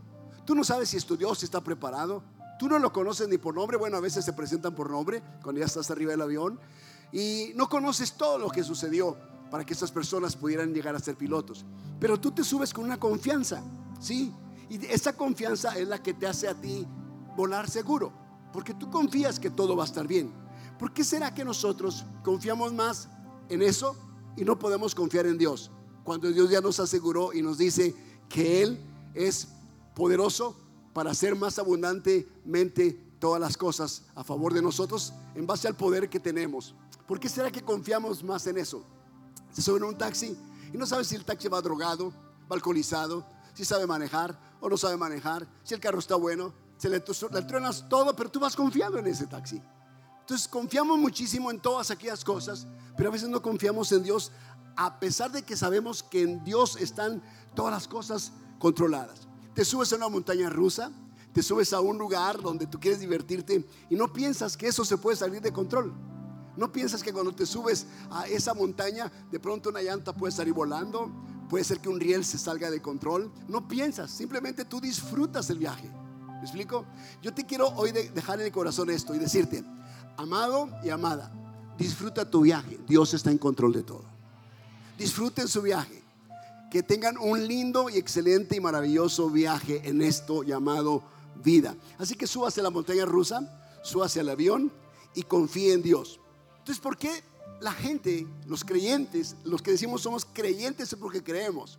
Tú 0.44 0.54
no 0.54 0.64
sabes 0.64 0.88
si 0.88 0.96
estudió, 0.96 1.34
si 1.34 1.44
está 1.44 1.60
preparado. 1.60 2.22
Tú 2.58 2.68
no 2.68 2.78
lo 2.78 2.92
conoces 2.92 3.28
ni 3.28 3.38
por 3.38 3.54
nombre. 3.54 3.76
Bueno, 3.76 3.98
a 3.98 4.00
veces 4.00 4.24
se 4.24 4.32
presentan 4.32 4.74
por 4.74 4.90
nombre 4.90 5.22
cuando 5.42 5.60
ya 5.60 5.66
estás 5.66 5.90
arriba 5.90 6.12
del 6.12 6.22
avión. 6.22 6.58
Y 7.12 7.52
no 7.54 7.68
conoces 7.68 8.14
todo 8.14 8.38
lo 8.38 8.48
que 8.48 8.64
sucedió 8.64 9.16
para 9.50 9.64
que 9.64 9.72
estas 9.72 9.92
personas 9.92 10.36
pudieran 10.36 10.72
llegar 10.72 10.96
a 10.96 10.98
ser 10.98 11.16
pilotos. 11.16 11.64
Pero 12.00 12.18
tú 12.18 12.30
te 12.30 12.44
subes 12.44 12.72
con 12.72 12.84
una 12.84 12.98
confianza, 12.98 13.62
¿sí? 14.00 14.32
Y 14.68 14.84
esa 14.86 15.14
confianza 15.14 15.76
es 15.78 15.88
la 15.88 16.02
que 16.02 16.14
te 16.14 16.26
hace 16.26 16.48
a 16.48 16.54
ti 16.54 16.86
volar 17.36 17.70
seguro, 17.70 18.12
porque 18.52 18.74
tú 18.74 18.90
confías 18.90 19.38
que 19.38 19.50
todo 19.50 19.76
va 19.76 19.84
a 19.84 19.86
estar 19.86 20.06
bien. 20.06 20.32
¿Por 20.78 20.92
qué 20.92 21.04
será 21.04 21.34
que 21.34 21.44
nosotros 21.44 22.04
confiamos 22.22 22.72
más 22.72 23.08
en 23.48 23.62
eso 23.62 23.96
y 24.36 24.44
no 24.44 24.58
podemos 24.58 24.94
confiar 24.94 25.26
en 25.26 25.38
Dios? 25.38 25.70
Cuando 26.04 26.30
Dios 26.30 26.50
ya 26.50 26.60
nos 26.60 26.80
aseguró 26.80 27.32
y 27.32 27.42
nos 27.42 27.58
dice 27.58 27.94
que 28.28 28.62
Él 28.62 28.80
es 29.14 29.48
poderoso 29.94 30.56
para 30.92 31.10
hacer 31.10 31.34
más 31.34 31.58
abundantemente 31.58 32.92
todas 33.18 33.40
las 33.40 33.56
cosas 33.56 34.04
a 34.14 34.22
favor 34.22 34.54
de 34.54 34.62
nosotros 34.62 35.12
en 35.34 35.46
base 35.46 35.68
al 35.68 35.76
poder 35.76 36.08
que 36.08 36.20
tenemos. 36.20 36.74
¿Por 37.06 37.18
qué 37.18 37.28
será 37.28 37.50
que 37.50 37.62
confiamos 37.62 38.22
más 38.22 38.46
en 38.46 38.58
eso? 38.58 38.84
Se 39.52 39.62
sube 39.62 39.78
en 39.78 39.84
un 39.84 39.98
taxi 39.98 40.36
y 40.72 40.76
no 40.76 40.86
sabe 40.86 41.04
si 41.04 41.14
el 41.14 41.24
taxi 41.24 41.48
va 41.48 41.60
drogado, 41.60 42.12
va 42.50 42.54
alcoholizado, 42.54 43.26
si 43.54 43.64
sabe 43.64 43.86
manejar 43.86 44.38
o 44.60 44.68
no 44.68 44.76
sabe 44.76 44.96
manejar, 44.96 45.48
si 45.64 45.74
el 45.74 45.80
carro 45.80 45.98
está 45.98 46.14
bueno, 46.16 46.52
se 46.78 46.88
le, 46.88 47.02
le 47.32 47.42
truenas 47.42 47.88
todo, 47.88 48.14
pero 48.16 48.30
tú 48.30 48.40
vas 48.40 48.56
confiado 48.56 48.98
en 48.98 49.06
ese 49.06 49.26
taxi. 49.26 49.60
Entonces 50.20 50.46
confiamos 50.48 50.98
muchísimo 50.98 51.50
en 51.50 51.58
todas 51.58 51.90
aquellas 51.90 52.24
cosas, 52.24 52.66
pero 52.96 53.08
a 53.08 53.12
veces 53.12 53.28
no 53.28 53.42
confiamos 53.42 53.90
en 53.92 54.02
Dios, 54.02 54.30
a 54.76 55.00
pesar 55.00 55.32
de 55.32 55.42
que 55.42 55.56
sabemos 55.56 56.02
que 56.02 56.22
en 56.22 56.44
Dios 56.44 56.76
están 56.76 57.22
todas 57.54 57.72
las 57.72 57.88
cosas 57.88 58.32
controladas. 58.58 59.26
Te 59.54 59.64
subes 59.64 59.92
a 59.92 59.96
una 59.96 60.08
montaña 60.08 60.50
rusa, 60.50 60.92
te 61.32 61.42
subes 61.42 61.72
a 61.72 61.80
un 61.80 61.98
lugar 61.98 62.40
donde 62.40 62.66
tú 62.66 62.78
quieres 62.78 63.00
divertirte 63.00 63.66
y 63.90 63.96
no 63.96 64.12
piensas 64.12 64.56
que 64.56 64.68
eso 64.68 64.84
se 64.84 64.98
puede 64.98 65.16
salir 65.16 65.40
de 65.40 65.52
control. 65.52 65.92
No 66.56 66.72
piensas 66.72 67.02
que 67.02 67.12
cuando 67.12 67.34
te 67.34 67.46
subes 67.46 67.86
a 68.10 68.26
esa 68.26 68.52
montaña, 68.52 69.10
de 69.30 69.40
pronto 69.40 69.70
una 69.70 69.80
llanta 69.80 70.12
puede 70.12 70.32
salir 70.32 70.52
volando, 70.52 71.10
puede 71.48 71.64
ser 71.64 71.80
que 71.80 71.88
un 71.88 72.00
riel 72.00 72.24
se 72.24 72.36
salga 72.36 72.70
de 72.70 72.82
control. 72.82 73.32
No 73.48 73.66
piensas, 73.66 74.10
simplemente 74.10 74.64
tú 74.64 74.80
disfrutas 74.80 75.48
el 75.50 75.58
viaje. 75.58 75.90
¿Me 76.38 76.44
explico? 76.44 76.86
Yo 77.20 77.34
te 77.34 77.44
quiero 77.44 77.68
hoy 77.68 77.90
dejar 77.90 78.40
en 78.40 78.46
el 78.46 78.52
corazón 78.52 78.90
esto 78.90 79.14
y 79.14 79.18
decirte, 79.18 79.64
amado 80.16 80.70
y 80.84 80.90
amada, 80.90 81.32
disfruta 81.76 82.30
tu 82.30 82.42
viaje. 82.42 82.78
Dios 82.86 83.12
está 83.12 83.30
en 83.30 83.38
control 83.38 83.72
de 83.72 83.82
todo. 83.82 84.04
Disfruten 84.96 85.48
su 85.48 85.62
viaje. 85.62 86.02
Que 86.70 86.82
tengan 86.82 87.16
un 87.18 87.46
lindo 87.46 87.88
y 87.88 87.96
excelente 87.96 88.54
y 88.56 88.60
maravilloso 88.60 89.30
viaje 89.30 89.80
en 89.88 90.02
esto 90.02 90.42
llamado 90.42 91.02
vida. 91.42 91.74
Así 91.98 92.14
que 92.14 92.26
súbase 92.26 92.60
a 92.60 92.64
la 92.64 92.70
montaña 92.70 93.04
rusa, 93.04 93.80
súbase 93.82 94.20
al 94.20 94.28
avión 94.28 94.70
y 95.14 95.22
confíe 95.22 95.72
en 95.72 95.82
Dios. 95.82 96.20
Entonces, 96.58 96.80
¿por 96.80 96.96
qué 96.96 97.22
la 97.60 97.72
gente, 97.72 98.26
los 98.46 98.64
creyentes, 98.64 99.34
los 99.44 99.62
que 99.62 99.72
decimos 99.72 100.02
somos 100.02 100.24
creyentes 100.24 100.92
es 100.92 100.98
porque 100.98 101.22
creemos? 101.22 101.78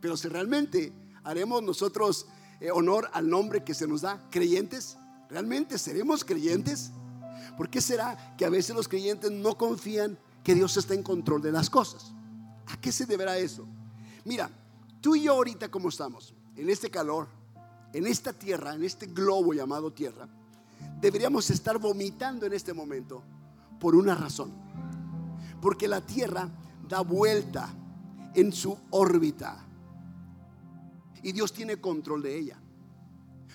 Pero 0.00 0.16
si 0.16 0.28
realmente 0.28 0.92
haremos 1.22 1.62
nosotros 1.62 2.26
honor 2.74 3.08
al 3.12 3.28
nombre 3.28 3.64
que 3.64 3.74
se 3.74 3.86
nos 3.86 4.02
da, 4.02 4.22
creyentes, 4.30 4.98
¿realmente 5.28 5.78
seremos 5.78 6.24
creyentes? 6.24 6.90
¿Por 7.56 7.70
qué 7.70 7.80
será 7.80 8.34
que 8.36 8.44
a 8.44 8.50
veces 8.50 8.76
los 8.76 8.88
creyentes 8.88 9.30
no 9.30 9.56
confían 9.56 10.18
que 10.44 10.54
Dios 10.54 10.76
está 10.76 10.94
en 10.94 11.02
control 11.02 11.40
de 11.40 11.52
las 11.52 11.70
cosas? 11.70 12.12
¿A 12.66 12.80
qué 12.80 12.92
se 12.92 13.06
deberá 13.06 13.38
eso? 13.38 13.66
Mira, 14.24 14.50
tú 15.00 15.16
y 15.16 15.22
yo 15.24 15.32
ahorita 15.32 15.70
como 15.70 15.88
estamos, 15.88 16.34
en 16.56 16.68
este 16.68 16.90
calor, 16.90 17.28
en 17.92 18.06
esta 18.06 18.32
tierra, 18.32 18.74
en 18.74 18.84
este 18.84 19.06
globo 19.06 19.52
llamado 19.52 19.92
tierra, 19.92 20.28
deberíamos 21.00 21.48
estar 21.50 21.78
vomitando 21.78 22.46
en 22.46 22.52
este 22.52 22.72
momento 22.72 23.22
por 23.80 23.96
una 23.96 24.14
razón. 24.14 24.52
Porque 25.60 25.88
la 25.88 26.00
Tierra 26.00 26.48
da 26.88 27.00
vuelta 27.00 27.68
en 28.34 28.52
su 28.52 28.76
órbita. 28.90 29.64
Y 31.22 31.32
Dios 31.32 31.52
tiene 31.52 31.80
control 31.80 32.22
de 32.22 32.38
ella. 32.38 32.60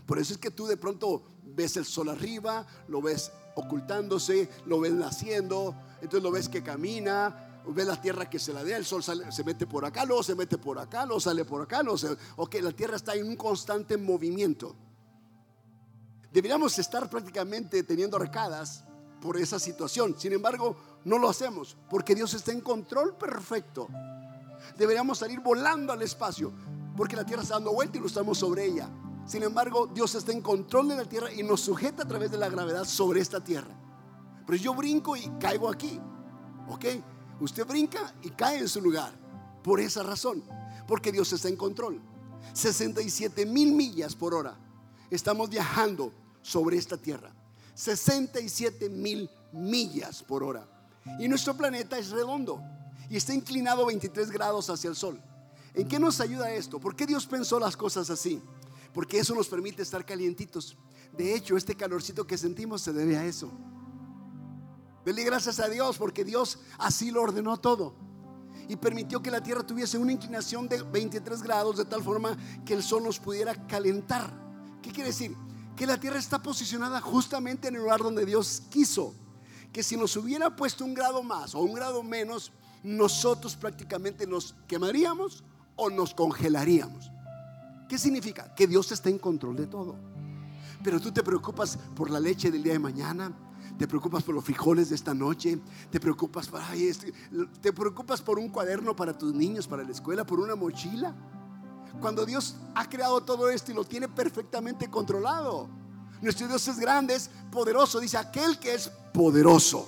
Por 0.05 0.19
eso 0.19 0.34
es 0.34 0.39
que 0.39 0.51
tú 0.51 0.67
de 0.67 0.77
pronto 0.77 1.24
ves 1.43 1.77
el 1.77 1.86
sol 1.86 2.10
arriba, 2.10 2.65
lo 2.88 3.01
ves 3.01 3.31
ocultándose, 3.55 4.50
lo 4.65 4.79
ves 4.79 4.93
naciendo, 4.93 5.75
entonces 5.95 6.22
lo 6.22 6.31
ves 6.31 6.50
que 6.50 6.62
camina, 6.62 7.62
ves 7.67 7.88
la 7.88 8.00
tierra 8.00 8.29
que 8.29 8.38
se 8.38 8.53
la 8.53 8.63
da, 8.63 8.77
el 8.77 8.86
sol 8.86 9.01
se 9.03 9.43
mete 9.43 9.65
por 9.65 9.86
acá, 9.86 10.05
luego 10.05 10.22
se 10.22 10.36
mete 10.36 10.57
por 10.57 10.77
acá, 10.77 11.05
luego 11.05 11.19
sale 11.19 11.45
por 11.45 11.62
acá, 11.62 11.81
luego 11.81 11.98
se, 11.98 12.62
la 12.62 12.72
tierra 12.72 12.98
está 12.98 13.15
en 13.15 13.27
un 13.27 13.36
constante 13.36 13.98
movimiento. 13.98 14.75
Deberíamos 16.31 16.77
estar 16.77 17.10
prácticamente 17.10 17.81
teniendo 17.84 18.17
arcadas 18.17 18.84
por 19.22 19.38
esa 19.38 19.57
situación. 19.57 20.15
Sin 20.19 20.34
embargo, 20.34 20.75
no 21.05 21.17
lo 21.17 21.29
hacemos 21.29 21.77
porque 21.89 22.13
Dios 22.13 22.34
está 22.34 22.51
en 22.51 22.62
control 22.62 23.15
perfecto. 23.15 23.88
Deberíamos 24.77 25.19
salir 25.19 25.39
volando 25.39 25.93
al 25.93 26.01
espacio 26.01 26.51
porque 26.96 27.16
la 27.16 27.25
Tierra 27.25 27.44
está 27.44 27.56
dando 27.56 27.74
vuelta 27.74 27.98
y 27.98 28.02
no 28.02 28.08
estamos 28.08 28.38
sobre 28.38 28.66
ella. 28.66 28.90
Sin 29.25 29.44
embargo, 29.44 29.88
Dios 29.88 30.14
está 30.16 30.32
en 30.32 30.42
control 30.42 30.90
de 30.90 30.96
la 30.96 31.06
Tierra 31.06 31.32
y 31.34 31.44
nos 31.44 31.62
sujeta 31.62 32.04
a 32.04 32.08
través 32.08 32.32
de 32.32 32.38
la 32.38 32.50
gravedad 32.50 32.86
sobre 32.86 33.22
esta 33.22 33.44
Tierra. 33.44 33.75
Pero 34.46 34.58
yo 34.58 34.74
brinco 34.74 35.16
y 35.16 35.28
caigo 35.40 35.70
aquí. 35.70 36.00
¿Ok? 36.70 36.86
Usted 37.42 37.66
brinca 37.66 38.14
y 38.22 38.30
cae 38.30 38.60
en 38.60 38.70
su 38.70 38.82
lugar. 38.82 39.12
Por 39.64 39.80
esa 39.80 40.04
razón. 40.04 40.44
Porque 40.88 41.12
Dios 41.12 41.34
está 41.34 41.50
en 41.50 41.56
control. 41.56 42.00
67 42.54 43.46
mil 43.46 43.74
millas 43.74 44.16
por 44.16 44.34
hora. 44.36 44.56
Estamos 45.10 45.50
viajando 45.50 46.14
sobre 46.42 46.78
esta 46.78 46.98
Tierra. 46.98 47.32
67 47.74 48.90
mil 48.90 49.30
millas 49.52 50.22
por 50.22 50.44
hora. 50.44 50.68
Y 51.20 51.28
nuestro 51.28 51.56
planeta 51.56 51.98
es 51.98 52.12
redondo 52.12 52.62
y 53.10 53.18
está 53.18 53.34
inclinado 53.34 53.86
23 53.86 54.32
grados 54.32 54.70
hacia 54.70 54.90
el 54.90 54.96
Sol. 54.96 55.22
¿En 55.75 55.88
qué 55.88 56.00
nos 56.00 56.20
ayuda 56.20 56.51
esto? 56.51 56.79
¿Por 56.79 56.96
qué 56.96 57.05
Dios 57.05 57.25
pensó 57.25 57.60
las 57.60 57.75
cosas 57.75 58.10
así? 58.10 58.41
Porque 58.94 59.20
eso 59.20 59.36
nos 59.36 59.48
permite 59.48 59.82
estar 59.82 60.05
calientitos. 60.05 60.77
De 61.12 61.36
hecho, 61.36 61.58
este 61.58 61.75
calorcito 61.75 62.25
que 62.25 62.38
sentimos 62.38 62.82
se 62.82 62.94
debe 62.94 63.17
a 63.17 63.25
eso. 63.25 63.51
Dele 65.03 65.24
gracias 65.24 65.60
a 65.60 65.67
Dios 65.67 65.98
porque 65.98 66.24
Dios 66.24 66.60
así 66.77 67.12
lo 67.12 67.22
ordenó 67.22 67.58
todo. 67.58 67.96
Y 68.67 68.77
permitió 68.77 69.22
que 69.22 69.29
la 69.29 69.44
Tierra 69.44 69.65
tuviese 69.65 69.98
una 69.98 70.13
inclinación 70.13 70.67
de 70.67 70.82
23 70.82 71.44
grados 71.44 71.77
de 71.77 71.86
tal 71.86 72.01
forma 72.01 72.38
que 72.65 72.74
el 72.74 72.82
Sol 72.82 73.03
nos 73.03 73.20
pudiera 73.20 73.67
calentar. 73.67 74.34
¿Qué 74.82 74.91
quiere 74.91 75.10
decir? 75.10 75.36
que 75.75 75.86
la 75.86 76.00
tierra 76.00 76.20
está 76.20 76.41
posicionada 76.41 77.01
justamente 77.01 77.67
en 77.67 77.75
el 77.75 77.82
lugar 77.82 78.00
donde 78.00 78.25
Dios 78.25 78.63
quiso. 78.70 79.13
Que 79.74 79.84
si 79.84 79.98
nos 79.98 80.15
hubiera 80.15 80.55
puesto 80.55 80.86
un 80.86 80.94
grado 80.94 81.22
más 81.22 81.53
o 81.53 81.60
un 81.60 81.74
grado 81.74 82.01
menos, 82.01 82.51
nosotros 82.82 83.55
prácticamente 83.55 84.25
nos 84.25 84.55
quemaríamos 84.67 85.44
o 85.75 85.89
nos 85.89 86.13
congelaríamos. 86.13 87.12
¿Qué 87.88 87.98
significa? 87.98 88.53
Que 88.55 88.67
Dios 88.67 88.91
está 88.91 89.10
en 89.10 89.20
control 89.20 89.55
de 89.55 89.67
todo. 89.67 89.96
Pero 90.84 91.00
tú 91.00 91.12
te 91.12 91.24
preocupas 91.24 91.77
por 91.96 92.10
la 92.10 92.20
leche 92.20 92.51
del 92.51 92.63
día 92.63 92.74
de 92.74 92.79
mañana, 92.79 93.32
te 93.77 93.88
preocupas 93.88 94.24
por 94.24 94.36
los 94.36 94.44
frijoles 94.44 94.89
de 94.89 94.96
esta 94.96 95.13
noche, 95.13 95.60
te 95.91 96.00
preocupas 96.00 96.48
por, 96.48 96.62
este, 96.75 97.13
te 97.62 97.74
preocupas 97.74 98.22
por 98.22 98.39
un 98.39 98.50
cuaderno 98.50 98.96
para 98.96 99.17
tus 99.17 99.34
niños, 99.34 99.67
para 99.67 99.84
la 99.84 99.91
escuela, 99.91 100.25
por 100.25 100.39
una 100.39 100.55
mochila. 100.55 101.13
Cuando 102.00 102.25
Dios 102.25 102.55
ha 102.74 102.88
creado 102.89 103.22
todo 103.22 103.50
esto 103.50 103.72
y 103.72 103.75
lo 103.75 103.84
tiene 103.84 104.08
perfectamente 104.08 104.89
controlado. 104.89 105.70
Nuestro 106.22 106.48
Dios 106.48 106.67
es 106.67 106.79
grande, 106.79 107.15
es 107.15 107.29
poderoso. 107.51 108.00
Dice 108.00 108.17
aquel 108.17 108.60
que 108.60 108.74
es 108.74 108.89
poderoso. 109.13 109.88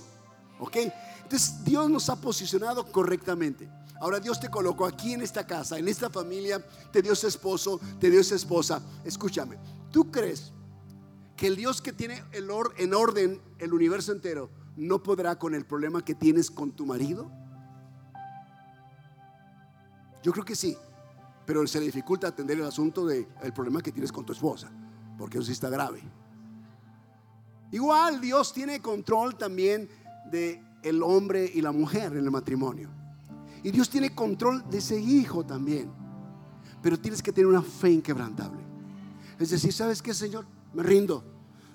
¿Ok? 0.59 0.77
Entonces 1.23 1.63
Dios 1.63 1.89
nos 1.89 2.09
ha 2.09 2.15
posicionado 2.19 2.89
correctamente. 2.91 3.69
Ahora 3.99 4.19
Dios 4.19 4.39
te 4.39 4.49
colocó 4.49 4.85
aquí 4.85 5.13
en 5.13 5.21
esta 5.21 5.45
casa, 5.45 5.77
en 5.77 5.87
esta 5.87 6.09
familia, 6.09 6.63
te 6.91 7.01
dio 7.01 7.15
su 7.15 7.27
esposo, 7.27 7.79
te 7.99 8.09
dio 8.09 8.23
su 8.23 8.35
esposa. 8.35 8.81
Escúchame, 9.03 9.57
¿tú 9.91 10.11
crees 10.11 10.51
que 11.35 11.47
el 11.47 11.55
Dios 11.55 11.81
que 11.81 11.93
tiene 11.93 12.23
el 12.31 12.49
en 12.77 12.93
orden 12.93 13.41
el 13.59 13.73
universo 13.73 14.11
entero 14.11 14.49
no 14.75 15.01
podrá 15.01 15.37
con 15.37 15.55
el 15.55 15.65
problema 15.65 16.03
que 16.03 16.15
tienes 16.15 16.51
con 16.51 16.71
tu 16.71 16.85
marido? 16.85 17.31
Yo 20.23 20.31
creo 20.31 20.45
que 20.45 20.55
sí 20.55 20.77
pero 21.47 21.65
se 21.65 21.79
le 21.79 21.85
dificulta 21.85 22.27
atender 22.27 22.59
el 22.59 22.65
asunto 22.65 23.05
del 23.05 23.25
problema 23.55 23.81
que 23.81 23.93
tienes 23.93 24.11
con 24.11 24.25
tu 24.25 24.33
esposa, 24.33 24.69
porque 25.17 25.37
eso 25.37 25.47
sí 25.47 25.53
está 25.53 25.69
grave. 25.69 26.03
Igual 27.71 28.19
Dios 28.19 28.51
tiene 28.51 28.81
control 28.81 29.37
también 29.37 29.89
de 30.29 30.61
el 30.83 31.01
hombre 31.01 31.49
y 31.51 31.61
la 31.61 31.71
mujer 31.71 32.11
en 32.11 32.25
el 32.25 32.31
matrimonio. 32.31 32.89
Y 33.67 33.71
Dios 33.71 33.89
tiene 33.89 34.15
control 34.15 34.63
de 34.69 34.77
ese 34.77 34.97
hijo 34.97 35.45
también. 35.45 35.91
Pero 36.81 36.97
tienes 36.97 37.21
que 37.21 37.33
tener 37.33 37.47
una 37.47 37.61
fe 37.61 37.91
inquebrantable. 37.91 38.61
Es 39.37 39.49
decir, 39.49 39.73
¿sabes 39.73 40.01
qué, 40.01 40.13
Señor? 40.13 40.45
Me 40.73 40.83
rindo. 40.83 41.21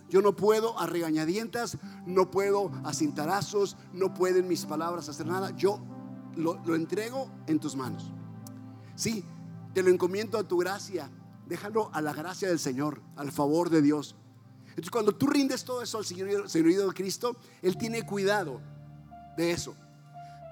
Yo 0.08 0.22
no 0.22 0.34
puedo 0.34 0.80
a 0.80 0.86
regañadientas, 0.86 1.76
no 2.06 2.30
puedo 2.30 2.72
a 2.82 2.94
cintarazos, 2.94 3.76
no 3.92 4.14
pueden 4.14 4.48
mis 4.48 4.64
palabras 4.64 5.10
hacer 5.10 5.26
nada. 5.26 5.54
Yo 5.54 5.82
lo, 6.34 6.74
entrego 6.74 7.30
en 7.46 7.60
tus 7.60 7.76
manos. 7.76 8.10
Sí, 8.94 9.22
te 9.74 9.82
lo 9.82 9.90
encomiendo 9.90 10.38
a 10.38 10.44
tu 10.44 10.56
gracia. 10.56 11.10
Déjalo 11.46 11.90
a 11.92 12.00
la 12.00 12.14
gracia 12.14 12.48
del 12.48 12.58
Señor, 12.58 13.02
al 13.16 13.30
favor 13.32 13.68
de 13.68 13.82
Dios. 13.82 14.16
Entonces, 14.68 14.90
cuando 14.90 15.14
tú 15.14 15.26
rindes 15.26 15.62
todo 15.62 15.82
eso 15.82 15.98
al 15.98 16.06
Señor, 16.06 16.48
Señor 16.48 16.86
de 16.86 16.94
Cristo, 16.94 17.36
Él 17.60 17.76
tiene 17.76 18.06
cuidado 18.06 18.62
de 19.36 19.50
eso. 19.50 19.76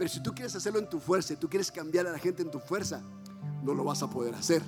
Pero 0.00 0.08
si 0.08 0.20
tú 0.20 0.34
quieres 0.34 0.56
hacerlo 0.56 0.78
en 0.78 0.88
tu 0.88 0.98
fuerza, 0.98 1.38
tú 1.38 1.46
quieres 1.46 1.70
cambiar 1.70 2.06
a 2.06 2.12
la 2.12 2.18
gente 2.18 2.40
en 2.40 2.50
tu 2.50 2.58
fuerza, 2.58 3.02
no 3.62 3.74
lo 3.74 3.84
vas 3.84 4.02
a 4.02 4.08
poder 4.08 4.34
hacer. 4.34 4.62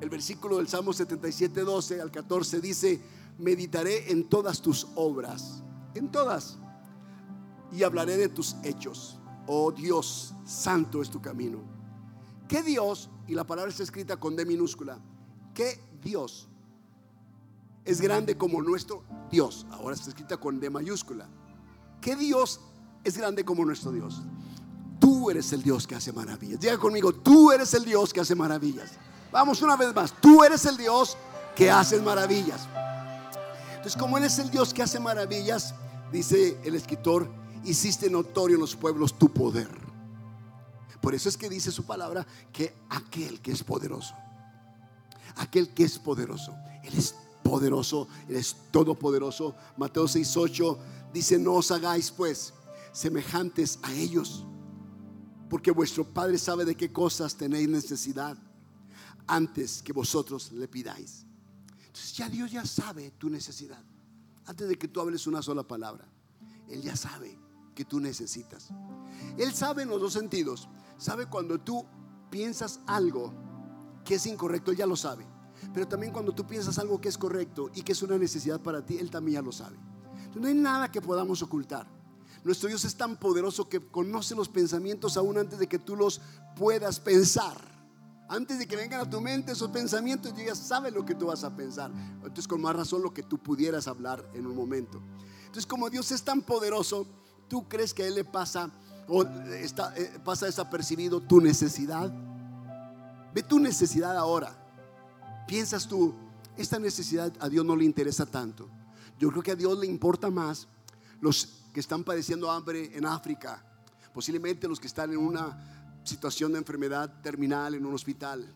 El 0.00 0.08
versículo 0.08 0.56
del 0.56 0.68
Salmo 0.68 0.94
77, 0.94 1.60
12 1.60 2.00
al 2.00 2.10
14 2.10 2.62
dice, 2.62 2.98
meditaré 3.36 4.10
en 4.10 4.26
todas 4.30 4.62
tus 4.62 4.86
obras, 4.94 5.62
en 5.94 6.10
todas, 6.10 6.56
y 7.72 7.82
hablaré 7.82 8.16
de 8.16 8.30
tus 8.30 8.56
hechos. 8.64 9.18
Oh 9.46 9.70
Dios, 9.70 10.32
santo 10.46 11.02
es 11.02 11.10
tu 11.10 11.20
camino. 11.20 11.58
¿Qué 12.48 12.62
Dios? 12.62 13.10
Y 13.28 13.34
la 13.34 13.44
palabra 13.44 13.70
está 13.70 13.82
escrita 13.82 14.16
con 14.16 14.34
D 14.34 14.46
minúscula. 14.46 14.98
¿Qué 15.52 15.78
Dios 16.02 16.48
es 17.84 18.00
grande 18.00 18.38
como 18.38 18.62
nuestro 18.62 19.04
Dios? 19.30 19.66
Ahora 19.72 19.94
está 19.94 20.08
escrita 20.08 20.38
con 20.38 20.58
D 20.58 20.70
mayúscula. 20.70 21.28
¿Qué 22.00 22.16
Dios 22.16 22.60
es 23.04 23.16
grande 23.16 23.44
como 23.44 23.64
nuestro 23.64 23.92
Dios? 23.92 24.22
Tú 25.00 25.30
eres 25.30 25.52
el 25.52 25.62
Dios 25.62 25.86
que 25.86 25.94
hace 25.94 26.12
maravillas. 26.12 26.60
Diga 26.60 26.78
conmigo, 26.78 27.12
tú 27.12 27.50
eres 27.50 27.74
el 27.74 27.84
Dios 27.84 28.12
que 28.12 28.20
hace 28.20 28.34
maravillas. 28.34 28.92
Vamos 29.32 29.60
una 29.62 29.76
vez 29.76 29.94
más. 29.94 30.12
Tú 30.20 30.44
eres 30.44 30.64
el 30.66 30.76
Dios 30.76 31.16
que 31.56 31.70
hace 31.70 32.00
maravillas. 32.00 32.68
Entonces, 33.70 34.00
como 34.00 34.16
Él 34.16 34.24
es 34.24 34.38
el 34.38 34.50
Dios 34.50 34.72
que 34.72 34.82
hace 34.82 35.00
maravillas, 35.00 35.74
dice 36.12 36.56
el 36.62 36.76
escritor, 36.76 37.28
hiciste 37.64 38.08
notorio 38.08 38.56
en 38.56 38.60
los 38.60 38.76
pueblos 38.76 39.18
tu 39.18 39.28
poder. 39.28 39.68
Por 41.00 41.16
eso 41.16 41.28
es 41.28 41.36
que 41.36 41.48
dice 41.48 41.72
su 41.72 41.84
palabra 41.84 42.24
que 42.52 42.76
aquel 42.88 43.40
que 43.40 43.50
es 43.50 43.64
poderoso, 43.64 44.14
aquel 45.34 45.74
que 45.74 45.82
es 45.82 45.98
poderoso, 45.98 46.54
Él 46.84 46.94
es 46.96 47.16
poderoso, 47.42 48.06
Él 48.28 48.36
es 48.36 48.54
todopoderoso. 48.70 49.56
Mateo 49.76 50.04
6:8 50.04 50.78
dice, 51.12 51.38
no 51.38 51.54
os 51.54 51.72
hagáis 51.72 52.12
pues 52.12 52.54
semejantes 52.92 53.78
a 53.82 53.92
ellos, 53.94 54.46
porque 55.48 55.70
vuestro 55.70 56.04
Padre 56.04 56.38
sabe 56.38 56.64
de 56.64 56.76
qué 56.76 56.92
cosas 56.92 57.34
tenéis 57.36 57.68
necesidad 57.68 58.38
antes 59.26 59.82
que 59.82 59.92
vosotros 59.92 60.52
le 60.52 60.68
pidáis. 60.68 61.26
Entonces 61.78 62.16
ya 62.16 62.28
Dios 62.28 62.50
ya 62.50 62.64
sabe 62.64 63.10
tu 63.12 63.28
necesidad. 63.28 63.82
Antes 64.46 64.68
de 64.68 64.76
que 64.76 64.88
tú 64.88 65.00
hables 65.00 65.26
una 65.26 65.42
sola 65.42 65.62
palabra, 65.62 66.06
Él 66.68 66.82
ya 66.82 66.96
sabe 66.96 67.38
que 67.74 67.84
tú 67.84 68.00
necesitas. 68.00 68.68
Él 69.38 69.52
sabe 69.52 69.82
en 69.82 69.88
los 69.88 70.00
dos 70.00 70.12
sentidos. 70.12 70.68
Sabe 70.98 71.26
cuando 71.26 71.58
tú 71.58 71.84
piensas 72.30 72.80
algo 72.86 73.32
que 74.04 74.14
es 74.16 74.26
incorrecto, 74.26 74.70
Él 74.70 74.78
ya 74.78 74.86
lo 74.86 74.96
sabe. 74.96 75.26
Pero 75.72 75.86
también 75.86 76.12
cuando 76.12 76.34
tú 76.34 76.46
piensas 76.46 76.78
algo 76.78 77.00
que 77.00 77.08
es 77.08 77.16
correcto 77.16 77.70
y 77.74 77.82
que 77.82 77.92
es 77.92 78.02
una 78.02 78.18
necesidad 78.18 78.60
para 78.60 78.84
ti, 78.84 78.98
Él 78.98 79.10
también 79.10 79.34
ya 79.34 79.42
lo 79.42 79.52
sabe. 79.52 79.76
Entonces 80.14 80.42
no 80.42 80.48
hay 80.48 80.54
nada 80.54 80.90
que 80.90 81.00
podamos 81.00 81.42
ocultar. 81.42 81.86
Nuestro 82.44 82.68
Dios 82.68 82.84
es 82.84 82.96
tan 82.96 83.16
poderoso 83.16 83.68
que 83.68 83.80
conoce 83.80 84.34
los 84.34 84.48
pensamientos 84.48 85.16
aún 85.16 85.38
antes 85.38 85.58
de 85.58 85.68
que 85.68 85.78
tú 85.78 85.94
los 85.94 86.20
puedas 86.56 86.98
pensar. 86.98 87.56
Antes 88.28 88.58
de 88.58 88.66
que 88.66 88.76
vengan 88.76 89.00
a 89.00 89.10
tu 89.10 89.20
mente 89.20 89.52
esos 89.52 89.70
pensamientos, 89.70 90.34
Dios 90.34 90.46
ya 90.46 90.54
sabe 90.54 90.90
lo 90.90 91.04
que 91.04 91.14
tú 91.14 91.26
vas 91.26 91.44
a 91.44 91.54
pensar. 91.54 91.92
Entonces, 92.14 92.48
con 92.48 92.60
más 92.62 92.74
razón, 92.74 93.02
lo 93.02 93.12
que 93.12 93.22
tú 93.22 93.38
pudieras 93.38 93.86
hablar 93.86 94.28
en 94.34 94.46
un 94.46 94.56
momento. 94.56 95.02
Entonces, 95.40 95.66
como 95.66 95.90
Dios 95.90 96.10
es 96.10 96.22
tan 96.22 96.40
poderoso, 96.40 97.06
tú 97.46 97.68
crees 97.68 97.92
que 97.92 98.04
a 98.04 98.06
Él 98.06 98.14
le 98.14 98.24
pasa 98.24 98.70
o 99.06 99.22
está, 99.22 99.94
eh, 99.96 100.18
pasa 100.24 100.46
desapercibido 100.46 101.20
tu 101.20 101.40
necesidad. 101.40 102.10
Ve 103.34 103.42
tu 103.42 103.58
necesidad 103.58 104.16
ahora. 104.16 104.56
Piensas 105.46 105.86
tú, 105.86 106.14
esta 106.56 106.78
necesidad 106.78 107.32
a 107.38 107.48
Dios 107.48 107.64
no 107.64 107.76
le 107.76 107.84
interesa 107.84 108.26
tanto. 108.26 108.68
Yo 109.18 109.30
creo 109.30 109.42
que 109.42 109.52
a 109.52 109.56
Dios 109.56 109.78
le 109.78 109.86
importa 109.86 110.30
más 110.30 110.68
los 111.20 111.61
que 111.72 111.80
están 111.80 112.04
padeciendo 112.04 112.50
hambre 112.50 112.96
en 112.96 113.06
África, 113.06 113.64
posiblemente 114.12 114.68
los 114.68 114.78
que 114.78 114.86
están 114.86 115.10
en 115.10 115.18
una 115.18 116.00
situación 116.04 116.52
de 116.52 116.58
enfermedad 116.58 117.22
terminal 117.22 117.74
en 117.74 117.86
un 117.86 117.94
hospital. 117.94 118.46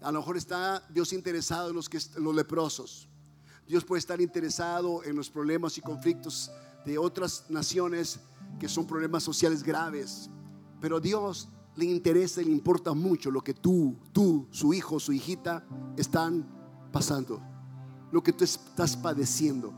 A 0.00 0.12
lo 0.12 0.20
mejor 0.20 0.36
está 0.36 0.82
Dios 0.90 1.12
interesado 1.12 1.70
en 1.70 1.76
los, 1.76 1.88
que, 1.88 1.98
los 2.18 2.34
leprosos. 2.34 3.08
Dios 3.66 3.84
puede 3.84 3.98
estar 3.98 4.20
interesado 4.20 5.02
en 5.04 5.16
los 5.16 5.30
problemas 5.30 5.76
y 5.78 5.80
conflictos 5.80 6.50
de 6.84 6.98
otras 6.98 7.46
naciones 7.48 8.20
que 8.60 8.68
son 8.68 8.86
problemas 8.86 9.22
sociales 9.22 9.62
graves. 9.62 10.30
Pero 10.80 11.00
Dios 11.00 11.48
le 11.74 11.86
interesa 11.86 12.42
y 12.42 12.44
le 12.44 12.52
importa 12.52 12.92
mucho 12.92 13.30
lo 13.30 13.42
que 13.42 13.54
tú, 13.54 13.96
tú, 14.12 14.46
su 14.50 14.72
hijo, 14.72 15.00
su 15.00 15.12
hijita 15.12 15.66
están 15.96 16.46
pasando. 16.92 17.42
Lo 18.12 18.22
que 18.22 18.32
tú 18.32 18.44
estás 18.44 18.96
padeciendo. 18.96 19.74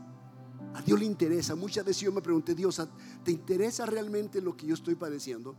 A 0.73 0.81
Dios 0.81 0.99
le 0.99 1.05
interesa. 1.05 1.55
Muchas 1.55 1.85
veces 1.85 2.01
yo 2.01 2.11
me 2.11 2.21
pregunté, 2.21 2.55
Dios, 2.55 2.81
¿te 3.23 3.31
interesa 3.31 3.85
realmente 3.85 4.41
lo 4.41 4.55
que 4.55 4.67
yo 4.67 4.75
estoy 4.75 4.95
padeciendo? 4.95 5.55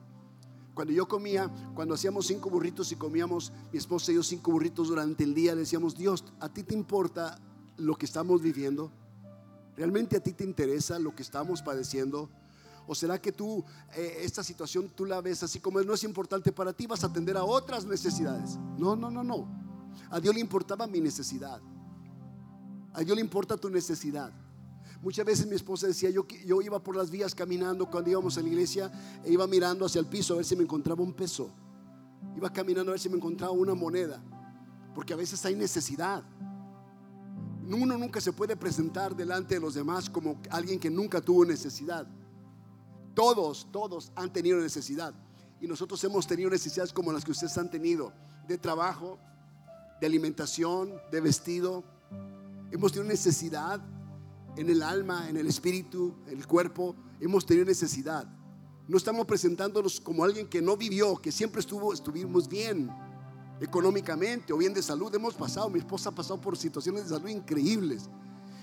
Cuando 0.74 0.92
yo 0.92 1.08
comía, 1.08 1.50
cuando 1.74 1.94
hacíamos 1.94 2.26
cinco 2.26 2.48
burritos 2.48 2.92
y 2.92 2.96
comíamos, 2.96 3.52
mi 3.72 3.78
esposa 3.78 4.12
y 4.12 4.14
yo 4.14 4.22
cinco 4.22 4.52
burritos 4.52 4.88
durante 4.88 5.24
el 5.24 5.34
día, 5.34 5.54
decíamos, 5.54 5.96
Dios, 5.96 6.24
¿a 6.38 6.48
ti 6.48 6.62
te 6.62 6.74
importa 6.74 7.38
lo 7.76 7.96
que 7.96 8.06
estamos 8.06 8.40
viviendo? 8.40 8.92
¿Realmente 9.76 10.16
a 10.16 10.20
ti 10.20 10.32
te 10.32 10.44
interesa 10.44 10.98
lo 10.98 11.14
que 11.14 11.22
estamos 11.22 11.60
padeciendo? 11.62 12.30
¿O 12.86 12.94
será 12.94 13.20
que 13.20 13.32
tú, 13.32 13.64
eh, 13.94 14.18
esta 14.22 14.42
situación, 14.42 14.88
tú 14.88 15.04
la 15.04 15.20
ves 15.20 15.42
así 15.42 15.60
como 15.60 15.80
no 15.82 15.94
es 15.94 16.04
importante 16.04 16.50
para 16.50 16.72
ti, 16.72 16.86
vas 16.86 17.04
a 17.04 17.08
atender 17.08 17.36
a 17.36 17.44
otras 17.44 17.84
necesidades? 17.84 18.58
No, 18.78 18.96
no, 18.96 19.10
no, 19.10 19.22
no. 19.22 19.48
A 20.10 20.18
Dios 20.20 20.34
le 20.34 20.40
importaba 20.40 20.86
mi 20.86 21.00
necesidad. 21.00 21.60
A 22.92 23.00
Dios 23.02 23.14
le 23.14 23.20
importa 23.20 23.56
tu 23.56 23.70
necesidad. 23.70 24.32
Muchas 25.02 25.24
veces 25.24 25.46
mi 25.46 25.54
esposa 25.54 25.86
decía, 25.86 26.10
yo, 26.10 26.26
yo 26.44 26.60
iba 26.60 26.82
por 26.82 26.94
las 26.94 27.10
vías 27.10 27.34
caminando 27.34 27.86
cuando 27.86 28.10
íbamos 28.10 28.36
a 28.36 28.42
la 28.42 28.48
iglesia 28.48 28.92
e 29.24 29.32
iba 29.32 29.46
mirando 29.46 29.86
hacia 29.86 29.98
el 29.98 30.06
piso 30.06 30.34
a 30.34 30.36
ver 30.38 30.44
si 30.44 30.54
me 30.56 30.64
encontraba 30.64 31.02
un 31.02 31.14
peso. 31.14 31.50
Iba 32.36 32.52
caminando 32.52 32.90
a 32.90 32.94
ver 32.94 33.00
si 33.00 33.08
me 33.08 33.16
encontraba 33.16 33.52
una 33.52 33.74
moneda, 33.74 34.22
porque 34.94 35.14
a 35.14 35.16
veces 35.16 35.42
hay 35.46 35.54
necesidad. 35.54 36.22
Uno 37.66 37.96
nunca 37.96 38.20
se 38.20 38.32
puede 38.32 38.56
presentar 38.56 39.16
delante 39.16 39.54
de 39.54 39.60
los 39.60 39.74
demás 39.74 40.10
como 40.10 40.38
alguien 40.50 40.78
que 40.78 40.90
nunca 40.90 41.20
tuvo 41.20 41.46
necesidad. 41.46 42.06
Todos, 43.14 43.68
todos 43.72 44.12
han 44.16 44.30
tenido 44.32 44.58
necesidad. 44.58 45.14
Y 45.62 45.66
nosotros 45.66 46.02
hemos 46.04 46.26
tenido 46.26 46.50
necesidades 46.50 46.92
como 46.92 47.12
las 47.12 47.24
que 47.24 47.30
ustedes 47.30 47.56
han 47.56 47.70
tenido, 47.70 48.12
de 48.46 48.58
trabajo, 48.58 49.18
de 50.00 50.06
alimentación, 50.06 50.92
de 51.10 51.20
vestido. 51.20 51.84
Hemos 52.70 52.92
tenido 52.92 53.08
necesidad 53.08 53.80
en 54.60 54.68
el 54.68 54.82
alma, 54.82 55.26
en 55.30 55.38
el 55.38 55.46
espíritu, 55.46 56.14
en 56.26 56.36
el 56.36 56.46
cuerpo, 56.46 56.94
hemos 57.18 57.46
tenido 57.46 57.64
necesidad. 57.64 58.28
No 58.86 58.98
estamos 58.98 59.24
presentándonos 59.24 59.98
como 60.00 60.22
alguien 60.22 60.46
que 60.46 60.60
no 60.60 60.76
vivió, 60.76 61.16
que 61.16 61.32
siempre 61.32 61.60
estuvo, 61.60 61.94
estuvimos 61.94 62.46
bien 62.46 62.90
económicamente 63.58 64.52
o 64.52 64.58
bien 64.58 64.74
de 64.74 64.82
salud. 64.82 65.14
Hemos 65.14 65.32
pasado, 65.32 65.70
mi 65.70 65.78
esposa 65.78 66.10
ha 66.10 66.14
pasado 66.14 66.38
por 66.42 66.58
situaciones 66.58 67.04
de 67.04 67.08
salud 67.08 67.28
increíbles. 67.30 68.10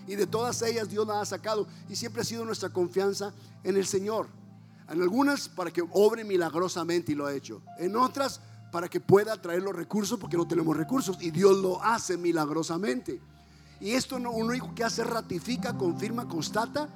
Y 0.05 0.15
de 0.15 0.27
todas 0.27 0.61
ellas 0.61 0.87
Dios 0.87 1.07
la 1.07 1.19
ha 1.19 1.25
sacado. 1.25 1.67
Y 1.89 1.95
siempre 1.95 2.21
ha 2.21 2.25
sido 2.25 2.45
nuestra 2.45 2.69
confianza 2.69 3.33
en 3.63 3.75
el 3.75 3.87
Señor. 3.87 4.27
En 4.87 5.01
algunas 5.01 5.49
para 5.49 5.71
que 5.71 5.83
obre 5.91 6.23
milagrosamente 6.23 7.13
y 7.13 7.15
lo 7.15 7.25
ha 7.25 7.33
hecho. 7.33 7.63
En 7.79 7.95
otras 7.95 8.39
para 8.71 8.87
que 8.87 8.99
pueda 8.99 9.41
traer 9.41 9.63
los 9.63 9.75
recursos 9.75 10.19
porque 10.19 10.37
no 10.37 10.47
tenemos 10.47 10.77
recursos. 10.77 11.17
Y 11.21 11.31
Dios 11.31 11.57
lo 11.57 11.83
hace 11.83 12.17
milagrosamente. 12.17 13.19
Y 13.79 13.91
esto 13.91 14.17
no, 14.19 14.31
único 14.31 14.73
que 14.73 14.83
hace 14.83 15.03
ratifica, 15.03 15.77
confirma, 15.77 16.27
constata 16.27 16.89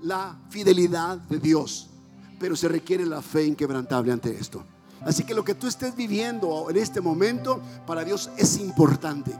la 0.00 0.38
fidelidad 0.50 1.18
de 1.18 1.38
Dios. 1.38 1.90
Pero 2.38 2.56
se 2.56 2.68
requiere 2.68 3.04
la 3.06 3.22
fe 3.22 3.44
inquebrantable 3.44 4.12
ante 4.12 4.36
esto. 4.36 4.64
Así 5.00 5.24
que 5.24 5.34
lo 5.34 5.44
que 5.44 5.54
tú 5.54 5.66
estés 5.66 5.96
viviendo 5.96 6.70
en 6.70 6.76
este 6.76 7.00
momento 7.00 7.60
para 7.86 8.04
Dios 8.04 8.30
es 8.36 8.58
importante. 8.58 9.32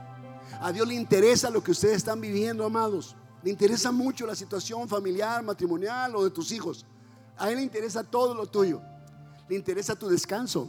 A 0.61 0.73
Dios 0.73 0.87
le 0.87 0.95
interesa 0.95 1.51
lo 1.51 1.62
que 1.62 1.71
ustedes 1.71 1.99
están 1.99 2.21
viviendo, 2.21 2.64
amados. 2.64 3.14
Le 3.42 3.51
interesa 3.51 3.92
mucho 3.92 4.27
la 4.27 4.35
situación 4.35 4.88
familiar, 4.88 5.42
matrimonial 5.42 6.16
o 6.16 6.25
de 6.25 6.31
tus 6.31 6.51
hijos. 6.53 6.85
A 7.37 7.51
Él 7.51 7.57
le 7.57 7.62
interesa 7.62 8.03
todo 8.03 8.35
lo 8.35 8.47
tuyo. 8.47 8.81
Le 9.49 9.57
interesa 9.57 9.95
tu 9.95 10.09
descanso. 10.09 10.68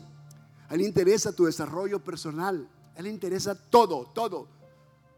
A 0.70 0.74
Él 0.74 0.82
le 0.82 0.88
interesa 0.88 1.32
tu 1.32 1.46
desarrollo 1.46 2.04
personal. 2.04 2.68
A 2.96 3.00
Él 3.00 3.06
le 3.06 3.10
interesa 3.12 3.56
todo, 3.56 4.12
todo 4.14 4.63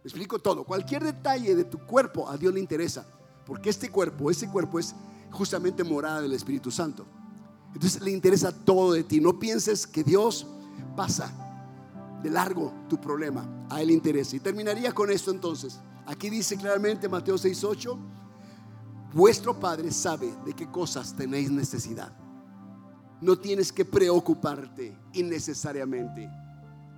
explico 0.07 0.39
todo. 0.39 0.63
Cualquier 0.63 1.03
detalle 1.03 1.55
de 1.55 1.63
tu 1.63 1.79
cuerpo 1.79 2.29
a 2.29 2.37
Dios 2.37 2.53
le 2.53 2.59
interesa. 2.59 3.05
Porque 3.45 3.69
este 3.69 3.89
cuerpo, 3.89 4.31
ese 4.31 4.49
cuerpo 4.49 4.79
es 4.79 4.95
justamente 5.31 5.83
morada 5.83 6.21
del 6.21 6.33
Espíritu 6.33 6.71
Santo. 6.71 7.05
Entonces 7.73 8.01
le 8.01 8.11
interesa 8.11 8.51
todo 8.51 8.93
de 8.93 9.03
ti. 9.03 9.19
No 9.19 9.37
pienses 9.37 9.85
que 9.85 10.03
Dios 10.03 10.47
pasa 10.95 11.31
de 12.23 12.29
largo 12.29 12.73
tu 12.87 12.99
problema. 12.99 13.45
A 13.69 13.81
Él 13.81 13.87
le 13.87 13.93
interesa. 13.93 14.35
Y 14.35 14.39
terminaría 14.39 14.91
con 14.93 15.11
esto 15.11 15.31
entonces. 15.31 15.79
Aquí 16.05 16.29
dice 16.29 16.55
claramente 16.55 17.09
Mateo 17.09 17.35
6:8. 17.35 17.97
Vuestro 19.13 19.59
Padre 19.59 19.91
sabe 19.91 20.33
de 20.45 20.53
qué 20.53 20.69
cosas 20.69 21.15
tenéis 21.15 21.49
necesidad. 21.49 22.11
No 23.21 23.37
tienes 23.37 23.71
que 23.71 23.85
preocuparte 23.85 24.97
innecesariamente. 25.13 26.29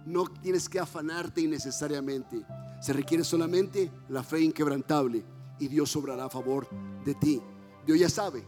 No 0.05 0.25
tienes 0.25 0.67
que 0.67 0.79
afanarte 0.79 1.41
innecesariamente. 1.41 2.45
Se 2.79 2.93
requiere 2.93 3.23
solamente 3.23 3.91
la 4.09 4.23
fe 4.23 4.41
inquebrantable 4.41 5.23
y 5.59 5.67
Dios 5.67 5.95
obrará 5.95 6.25
a 6.25 6.29
favor 6.29 6.67
de 7.03 7.15
ti. 7.15 7.41
Dios 7.85 7.99
ya 7.99 8.09
sabe 8.09 8.43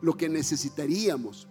lo 0.00 0.16
que 0.16 0.28
necesitaríamos. 0.28 1.48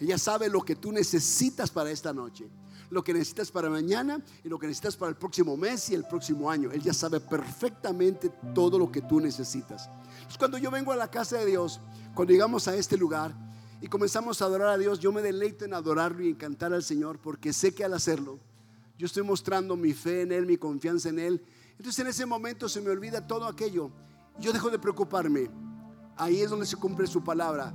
Ella 0.00 0.18
sabe 0.18 0.48
lo 0.48 0.62
que 0.62 0.76
tú 0.76 0.92
necesitas 0.92 1.70
para 1.70 1.90
esta 1.90 2.12
noche, 2.12 2.48
lo 2.88 3.04
que 3.04 3.12
necesitas 3.12 3.50
para 3.50 3.68
mañana 3.68 4.22
y 4.42 4.48
lo 4.48 4.58
que 4.58 4.66
necesitas 4.66 4.96
para 4.96 5.10
el 5.10 5.16
próximo 5.16 5.56
mes 5.56 5.90
y 5.90 5.94
el 5.94 6.04
próximo 6.04 6.50
año. 6.50 6.70
Él 6.72 6.82
ya 6.82 6.94
sabe 6.94 7.20
perfectamente 7.20 8.30
todo 8.54 8.78
lo 8.78 8.90
que 8.90 9.02
tú 9.02 9.20
necesitas. 9.20 9.90
Es 10.28 10.38
cuando 10.38 10.56
yo 10.56 10.70
vengo 10.70 10.92
a 10.92 10.96
la 10.96 11.10
casa 11.10 11.38
de 11.38 11.46
Dios, 11.46 11.80
cuando 12.14 12.32
llegamos 12.32 12.66
a 12.66 12.74
este 12.74 12.96
lugar 12.96 13.34
y 13.82 13.88
comenzamos 13.88 14.40
a 14.40 14.46
adorar 14.46 14.68
a 14.68 14.78
Dios, 14.78 15.00
yo 15.00 15.12
me 15.12 15.20
deleito 15.20 15.66
en 15.66 15.74
adorarlo 15.74 16.22
y 16.24 16.30
en 16.30 16.36
cantar 16.36 16.72
al 16.72 16.82
Señor 16.82 17.18
porque 17.18 17.52
sé 17.52 17.74
que 17.74 17.84
al 17.84 17.92
hacerlo, 17.92 18.38
yo 18.96 19.06
estoy 19.06 19.22
mostrando 19.22 19.76
mi 19.76 19.92
fe 19.92 20.22
en 20.22 20.32
Él, 20.32 20.46
mi 20.46 20.56
confianza 20.56 21.10
en 21.10 21.18
Él. 21.18 21.42
Entonces 21.80 21.98
en 22.00 22.08
ese 22.08 22.26
momento 22.26 22.68
se 22.68 22.82
me 22.82 22.90
olvida 22.90 23.26
todo 23.26 23.46
aquello. 23.46 23.90
Yo 24.38 24.52
dejo 24.52 24.68
de 24.68 24.78
preocuparme. 24.78 25.50
Ahí 26.14 26.42
es 26.42 26.50
donde 26.50 26.66
se 26.66 26.76
cumple 26.76 27.06
su 27.06 27.24
palabra. 27.24 27.72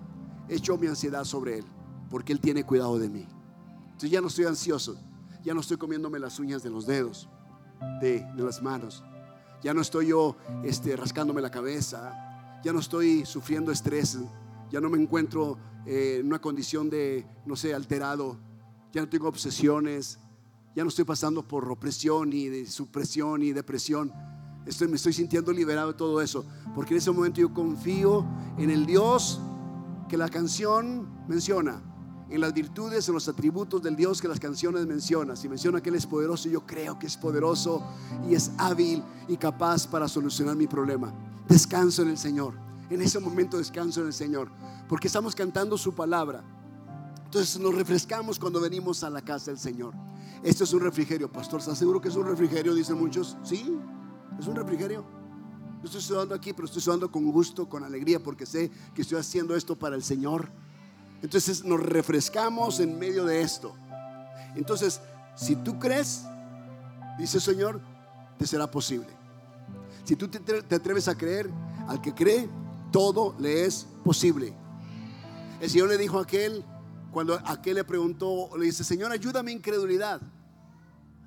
Echo 0.47 0.77
mi 0.77 0.85
ansiedad 0.85 1.23
sobre 1.23 1.57
Él 1.57 1.65
porque 2.11 2.31
Él 2.31 2.39
tiene 2.39 2.63
cuidado 2.63 2.99
de 2.99 3.09
mí. 3.09 3.27
Entonces 3.85 4.11
ya 4.11 4.21
no 4.21 4.27
estoy 4.27 4.45
ansioso, 4.45 4.95
ya 5.43 5.55
no 5.55 5.61
estoy 5.61 5.77
comiéndome 5.77 6.19
las 6.19 6.37
uñas 6.37 6.61
de 6.61 6.69
los 6.69 6.85
dedos, 6.85 7.27
de, 7.99 8.23
las 8.37 8.61
manos, 8.61 9.03
ya 9.63 9.73
no 9.73 9.81
estoy 9.81 10.09
yo 10.09 10.37
este, 10.63 10.95
rascándome 10.95 11.41
la 11.41 11.49
cabeza, 11.49 12.61
ya 12.63 12.71
no 12.73 12.79
estoy 12.81 13.25
sufriendo 13.25 13.71
estrés, 13.71 14.19
ya 14.69 14.79
no 14.79 14.91
me 14.91 15.01
encuentro 15.01 15.57
eh, 15.87 16.17
en 16.19 16.27
una 16.27 16.39
condición 16.39 16.91
de, 16.91 17.25
no 17.47 17.55
sé, 17.55 17.73
alterado, 17.73 18.37
ya 18.91 19.01
no 19.01 19.09
tengo 19.09 19.27
obsesiones, 19.27 20.19
ya 20.75 20.83
no 20.83 20.89
estoy 20.89 21.05
pasando 21.05 21.47
por 21.47 21.71
opresión 21.71 22.33
y 22.33 22.49
de 22.49 22.65
supresión 22.65 23.41
y 23.41 23.53
depresión. 23.53 24.11
Me 24.89 24.95
estoy 24.95 25.13
sintiendo 25.13 25.51
liberado 25.53 25.93
de 25.93 25.97
todo 25.97 26.21
eso, 26.21 26.45
porque 26.73 26.93
en 26.93 26.97
ese 26.97 27.11
momento 27.11 27.39
yo 27.39 27.53
confío 27.53 28.25
en 28.57 28.69
el 28.69 28.85
Dios 28.85 29.39
que 30.09 30.17
la 30.17 30.27
canción 30.27 31.07
menciona 31.27 31.81
en 32.29 32.41
las 32.41 32.53
virtudes, 32.53 33.07
en 33.07 33.13
los 33.13 33.27
atributos 33.27 33.81
del 33.81 33.95
Dios 33.95 34.19
que 34.19 34.27
las 34.27 34.39
canciones 34.39 34.85
mencionan. 34.87 35.37
Si 35.37 35.47
menciona 35.47 35.81
que 35.81 35.89
Él 35.89 35.95
es 35.95 36.07
poderoso, 36.07 36.49
yo 36.49 36.65
creo 36.65 36.97
que 36.97 37.07
es 37.07 37.17
poderoso 37.17 37.83
y 38.27 38.33
es 38.33 38.51
hábil 38.57 39.03
y 39.27 39.37
capaz 39.37 39.87
para 39.87 40.07
solucionar 40.07 40.55
mi 40.55 40.67
problema. 40.67 41.13
Descanso 41.47 42.01
en 42.01 42.09
el 42.09 42.17
Señor. 42.17 42.55
En 42.89 43.01
ese 43.01 43.19
momento 43.19 43.57
descanso 43.57 44.01
en 44.01 44.07
el 44.07 44.13
Señor, 44.13 44.49
porque 44.89 45.07
estamos 45.07 45.33
cantando 45.33 45.77
su 45.77 45.93
palabra. 45.93 46.43
Entonces 47.25 47.59
nos 47.59 47.73
refrescamos 47.73 48.39
cuando 48.39 48.59
venimos 48.59 49.03
a 49.03 49.09
la 49.09 49.21
casa 49.21 49.51
del 49.51 49.59
Señor. 49.59 49.93
Esto 50.43 50.63
es 50.63 50.73
un 50.73 50.81
refrigerio, 50.81 51.31
pastor. 51.31 51.59
¿Estás 51.59 51.77
seguro 51.77 51.99
que 52.01 52.09
es 52.09 52.15
un 52.15 52.25
refrigerio? 52.25 52.73
Dicen 52.73 52.97
muchos. 52.97 53.37
Sí, 53.43 53.77
es 54.39 54.47
un 54.47 54.55
refrigerio. 54.55 55.03
Yo 55.79 55.85
estoy 55.85 56.01
sudando 56.01 56.33
aquí, 56.33 56.53
pero 56.53 56.65
estoy 56.65 56.81
sudando 56.81 57.11
con 57.11 57.31
gusto, 57.31 57.69
con 57.69 57.83
alegría, 57.83 58.19
porque 58.19 58.45
sé 58.45 58.71
que 58.93 59.01
estoy 59.01 59.19
haciendo 59.19 59.55
esto 59.55 59.75
para 59.75 59.95
el 59.95 60.03
Señor. 60.03 60.49
Entonces 61.21 61.63
nos 61.63 61.79
refrescamos 61.79 62.79
en 62.79 62.97
medio 62.97 63.25
de 63.25 63.41
esto. 63.41 63.75
Entonces, 64.55 65.01
si 65.35 65.55
tú 65.55 65.79
crees, 65.79 66.23
dice 67.17 67.37
el 67.37 67.43
Señor, 67.43 67.81
te 68.37 68.47
será 68.47 68.69
posible. 68.69 69.07
Si 70.03 70.15
tú 70.15 70.27
te 70.27 70.75
atreves 70.75 71.07
a 71.07 71.17
creer, 71.17 71.49
al 71.87 72.01
que 72.01 72.13
cree, 72.13 72.49
todo 72.91 73.35
le 73.39 73.65
es 73.65 73.87
posible. 74.03 74.53
El 75.59 75.69
Señor 75.69 75.89
le 75.89 75.97
dijo 75.97 76.19
a 76.19 76.23
aquel, 76.23 76.63
cuando 77.15 77.39
aquel 77.45 77.75
le 77.75 77.85
preguntó, 77.85 78.49
le 78.57 78.65
dice, 78.65 78.83
Señor, 78.83 79.09
ayúdame 79.09 79.49
incredulidad. 79.53 80.19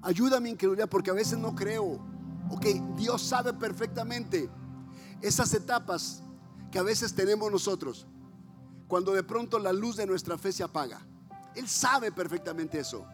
Ayúdame 0.02 0.50
incredulidad 0.50 0.86
porque 0.86 1.08
a 1.08 1.14
veces 1.14 1.38
no 1.38 1.54
creo. 1.54 1.98
Ok, 2.50 2.66
Dios 2.94 3.22
sabe 3.22 3.54
perfectamente 3.54 4.50
esas 5.22 5.54
etapas 5.54 6.22
que 6.70 6.78
a 6.78 6.82
veces 6.82 7.14
tenemos 7.14 7.50
nosotros 7.50 8.06
cuando 8.86 9.14
de 9.14 9.22
pronto 9.22 9.58
la 9.58 9.72
luz 9.72 9.96
de 9.96 10.04
nuestra 10.04 10.36
fe 10.36 10.52
se 10.52 10.62
apaga. 10.62 11.00
Él 11.54 11.66
sabe 11.66 12.12
perfectamente 12.12 12.78
eso. 12.78 13.06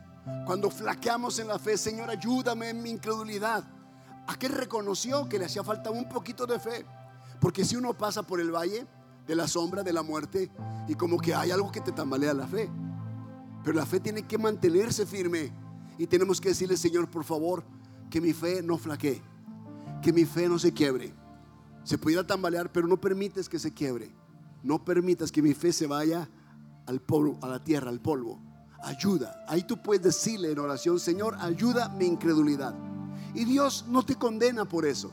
Cuando 0.44 0.68
flaqueamos 0.68 1.38
en 1.38 1.46
la 1.46 1.60
fe, 1.60 1.78
Señor, 1.78 2.10
ayúdame 2.10 2.70
en 2.70 2.82
mi 2.82 2.90
incredulidad. 2.90 3.62
Aquel 4.26 4.50
reconoció 4.50 5.28
que 5.28 5.38
le 5.38 5.44
hacía 5.44 5.62
falta 5.62 5.92
un 5.92 6.08
poquito 6.08 6.44
de 6.44 6.58
fe. 6.58 6.84
Porque 7.40 7.64
si 7.64 7.76
uno 7.76 7.96
pasa 7.96 8.24
por 8.24 8.40
el 8.40 8.50
valle 8.50 8.84
de 9.26 9.34
la 9.34 9.48
sombra 9.48 9.82
de 9.82 9.92
la 9.92 10.02
muerte 10.02 10.50
y 10.88 10.94
como 10.94 11.18
que 11.18 11.34
hay 11.34 11.50
algo 11.50 11.72
que 11.72 11.80
te 11.80 11.92
tambalea 11.92 12.34
la 12.34 12.46
fe. 12.46 12.70
Pero 13.62 13.76
la 13.76 13.86
fe 13.86 14.00
tiene 14.00 14.26
que 14.26 14.38
mantenerse 14.38 15.06
firme. 15.06 15.52
Y 15.96 16.06
tenemos 16.06 16.40
que 16.40 16.50
decirle, 16.50 16.76
Señor, 16.76 17.08
por 17.08 17.24
favor, 17.24 17.64
que 18.10 18.20
mi 18.20 18.32
fe 18.32 18.62
no 18.62 18.76
flaquee. 18.76 19.22
Que 20.02 20.12
mi 20.12 20.24
fe 20.24 20.48
no 20.48 20.58
se 20.58 20.72
quiebre. 20.72 21.14
Se 21.84 21.96
pudiera 21.96 22.26
tambalear, 22.26 22.70
pero 22.70 22.86
no 22.86 23.00
permites 23.00 23.48
que 23.48 23.58
se 23.58 23.72
quiebre. 23.72 24.14
No 24.62 24.84
permitas 24.84 25.32
que 25.32 25.42
mi 25.42 25.54
fe 25.54 25.72
se 25.72 25.86
vaya 25.86 26.28
al 26.86 27.00
polvo, 27.00 27.38
a 27.42 27.48
la 27.48 27.62
tierra, 27.62 27.90
al 27.90 28.00
polvo. 28.00 28.38
Ayuda. 28.82 29.44
Ahí 29.48 29.62
tú 29.62 29.80
puedes 29.82 30.02
decirle 30.02 30.52
en 30.52 30.58
oración, 30.58 31.00
Señor, 31.00 31.36
ayuda 31.40 31.88
mi 31.88 32.04
incredulidad. 32.04 32.74
Y 33.34 33.44
Dios 33.44 33.86
no 33.88 34.02
te 34.02 34.16
condena 34.16 34.66
por 34.66 34.84
eso. 34.84 35.10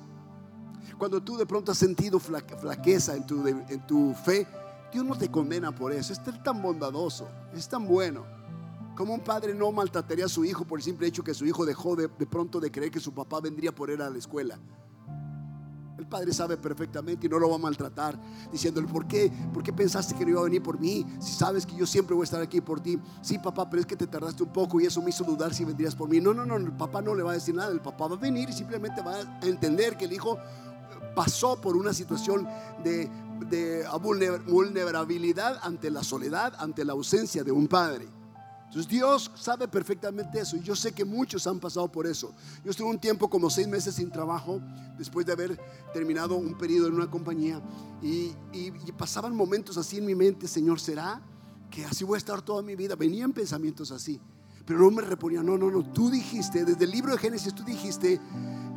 Cuando 0.97 1.21
tú 1.21 1.37
de 1.37 1.45
pronto 1.45 1.71
has 1.71 1.77
sentido 1.77 2.19
flaqueza 2.19 3.15
en 3.15 3.25
tu, 3.25 3.47
en 3.47 3.87
tu 3.87 4.13
fe, 4.13 4.47
Dios 4.91 5.05
no 5.05 5.17
te 5.17 5.29
condena 5.29 5.73
por 5.73 5.91
eso. 5.93 6.13
Es 6.13 6.21
tan 6.43 6.61
bondadoso, 6.61 7.27
es 7.53 7.67
tan 7.67 7.87
bueno. 7.87 8.25
Como 8.95 9.13
un 9.13 9.21
padre 9.21 9.53
no 9.53 9.71
maltrataría 9.71 10.25
a 10.25 10.29
su 10.29 10.43
hijo 10.43 10.65
por 10.65 10.79
el 10.79 10.83
simple 10.83 11.07
hecho 11.07 11.23
que 11.23 11.33
su 11.33 11.45
hijo 11.45 11.65
dejó 11.65 11.95
de, 11.95 12.07
de 12.07 12.25
pronto 12.25 12.59
de 12.59 12.71
creer 12.71 12.91
que 12.91 12.99
su 12.99 13.13
papá 13.13 13.39
vendría 13.39 13.73
por 13.73 13.89
él 13.89 14.01
a 14.01 14.09
la 14.09 14.17
escuela. 14.17 14.59
El 15.97 16.07
padre 16.07 16.33
sabe 16.33 16.57
perfectamente 16.57 17.27
y 17.27 17.29
no 17.29 17.37
lo 17.37 17.47
va 17.47 17.55
a 17.55 17.59
maltratar, 17.59 18.19
diciéndole, 18.51 18.87
¿por 18.87 19.07
qué? 19.07 19.31
¿Por 19.53 19.61
qué 19.61 19.71
pensaste 19.71 20.15
que 20.15 20.25
no 20.25 20.31
iba 20.31 20.41
a 20.41 20.45
venir 20.45 20.63
por 20.63 20.79
mí? 20.79 21.05
Si 21.19 21.31
sabes 21.33 21.63
que 21.63 21.75
yo 21.75 21.85
siempre 21.85 22.15
voy 22.15 22.23
a 22.23 22.25
estar 22.25 22.41
aquí 22.41 22.59
por 22.59 22.81
ti. 22.81 22.99
Sí, 23.21 23.37
papá, 23.37 23.69
pero 23.69 23.81
es 23.81 23.85
que 23.85 23.95
te 23.95 24.07
tardaste 24.07 24.41
un 24.41 24.51
poco 24.51 24.81
y 24.81 24.87
eso 24.87 24.99
me 25.03 25.11
hizo 25.11 25.23
dudar 25.23 25.53
si 25.53 25.63
vendrías 25.63 25.95
por 25.95 26.09
mí. 26.09 26.19
No, 26.19 26.33
no, 26.33 26.43
no, 26.43 26.55
el 26.57 26.71
papá 26.71 27.03
no 27.03 27.13
le 27.13 27.21
va 27.21 27.31
a 27.31 27.33
decir 27.35 27.53
nada. 27.53 27.71
El 27.71 27.81
papá 27.81 28.07
va 28.07 28.15
a 28.15 28.19
venir 28.19 28.49
y 28.49 28.53
simplemente 28.53 29.01
va 29.03 29.15
a 29.15 29.45
entender 29.47 29.95
que 29.95 30.05
el 30.05 30.13
hijo 30.13 30.39
pasó 31.15 31.59
por 31.59 31.75
una 31.75 31.93
situación 31.93 32.47
de, 32.83 33.09
de 33.49 33.85
vulnerabilidad 34.47 35.59
ante 35.63 35.89
la 35.89 36.03
soledad, 36.03 36.53
ante 36.59 36.85
la 36.85 36.93
ausencia 36.93 37.43
de 37.43 37.51
un 37.51 37.67
padre. 37.67 38.07
Entonces 38.71 38.89
Dios 38.89 39.29
sabe 39.35 39.67
perfectamente 39.67 40.39
eso 40.39 40.55
y 40.55 40.61
yo 40.61 40.77
sé 40.77 40.93
que 40.93 41.03
muchos 41.03 41.45
han 41.45 41.59
pasado 41.59 41.91
por 41.91 42.07
eso. 42.07 42.33
Yo 42.63 42.71
estuve 42.71 42.87
un 42.87 42.99
tiempo 42.99 43.29
como 43.29 43.49
seis 43.49 43.67
meses 43.67 43.95
sin 43.95 44.09
trabajo 44.09 44.61
después 44.97 45.25
de 45.25 45.33
haber 45.33 45.59
terminado 45.93 46.35
un 46.35 46.57
periodo 46.57 46.87
en 46.87 46.93
una 46.93 47.11
compañía 47.11 47.61
y, 48.01 48.31
pasaban 48.97 49.35
momentos 49.35 49.77
así 49.77 49.97
en 49.97 50.05
mi 50.05 50.15
mente, 50.15 50.47
Señor, 50.47 50.79
¿será 50.79 51.21
que 51.69 51.83
así 51.83 52.05
voy 52.05 52.15
a 52.15 52.19
estar 52.19 52.41
toda 52.41 52.61
mi 52.61 52.77
vida? 52.77 52.95
Venían 52.95 53.33
pensamientos 53.33 53.91
así, 53.91 54.21
pero 54.65 54.79
no 54.79 54.89
me 54.89 55.01
reponía, 55.01 55.43
no, 55.43 55.57
no, 55.57 55.69
no, 55.69 55.83
tú 55.91 56.09
dijiste, 56.09 56.63
desde 56.63 56.85
el 56.85 56.91
libro 56.91 57.11
de 57.11 57.17
Génesis 57.17 57.53
tú 57.53 57.65
dijiste 57.65 58.21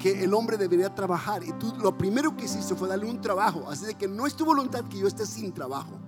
que 0.04 0.22
el 0.22 0.34
hombre 0.34 0.58
debería 0.58 0.94
trabajar 0.94 1.42
y 1.42 1.52
tú 1.54 1.72
lo 1.80 1.96
primero 1.96 2.36
que 2.36 2.44
hiciste 2.44 2.74
fue 2.74 2.90
darle 2.90 3.06
un 3.06 3.22
trabajo, 3.22 3.70
así 3.70 3.86
de 3.86 3.94
que 3.94 4.06
no 4.06 4.26
es 4.26 4.36
tu 4.36 4.44
voluntad 4.44 4.84
que 4.84 4.98
yo 4.98 5.06
esté 5.06 5.24
sin 5.24 5.54
trabajo. 5.54 5.98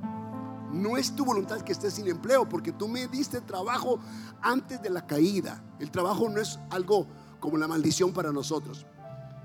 No 0.70 0.98
es 0.98 1.16
tu 1.16 1.24
voluntad 1.24 1.62
que 1.62 1.72
estés 1.72 1.94
sin 1.94 2.06
empleo, 2.06 2.46
porque 2.46 2.72
tú 2.72 2.88
me 2.88 3.06
diste 3.08 3.40
trabajo 3.40 3.98
antes 4.42 4.82
de 4.82 4.90
la 4.90 5.06
caída. 5.06 5.64
El 5.78 5.90
trabajo 5.90 6.28
no 6.28 6.42
es 6.42 6.58
algo 6.68 7.06
como 7.40 7.56
la 7.56 7.68
maldición 7.68 8.12
para 8.12 8.32
nosotros. 8.32 8.84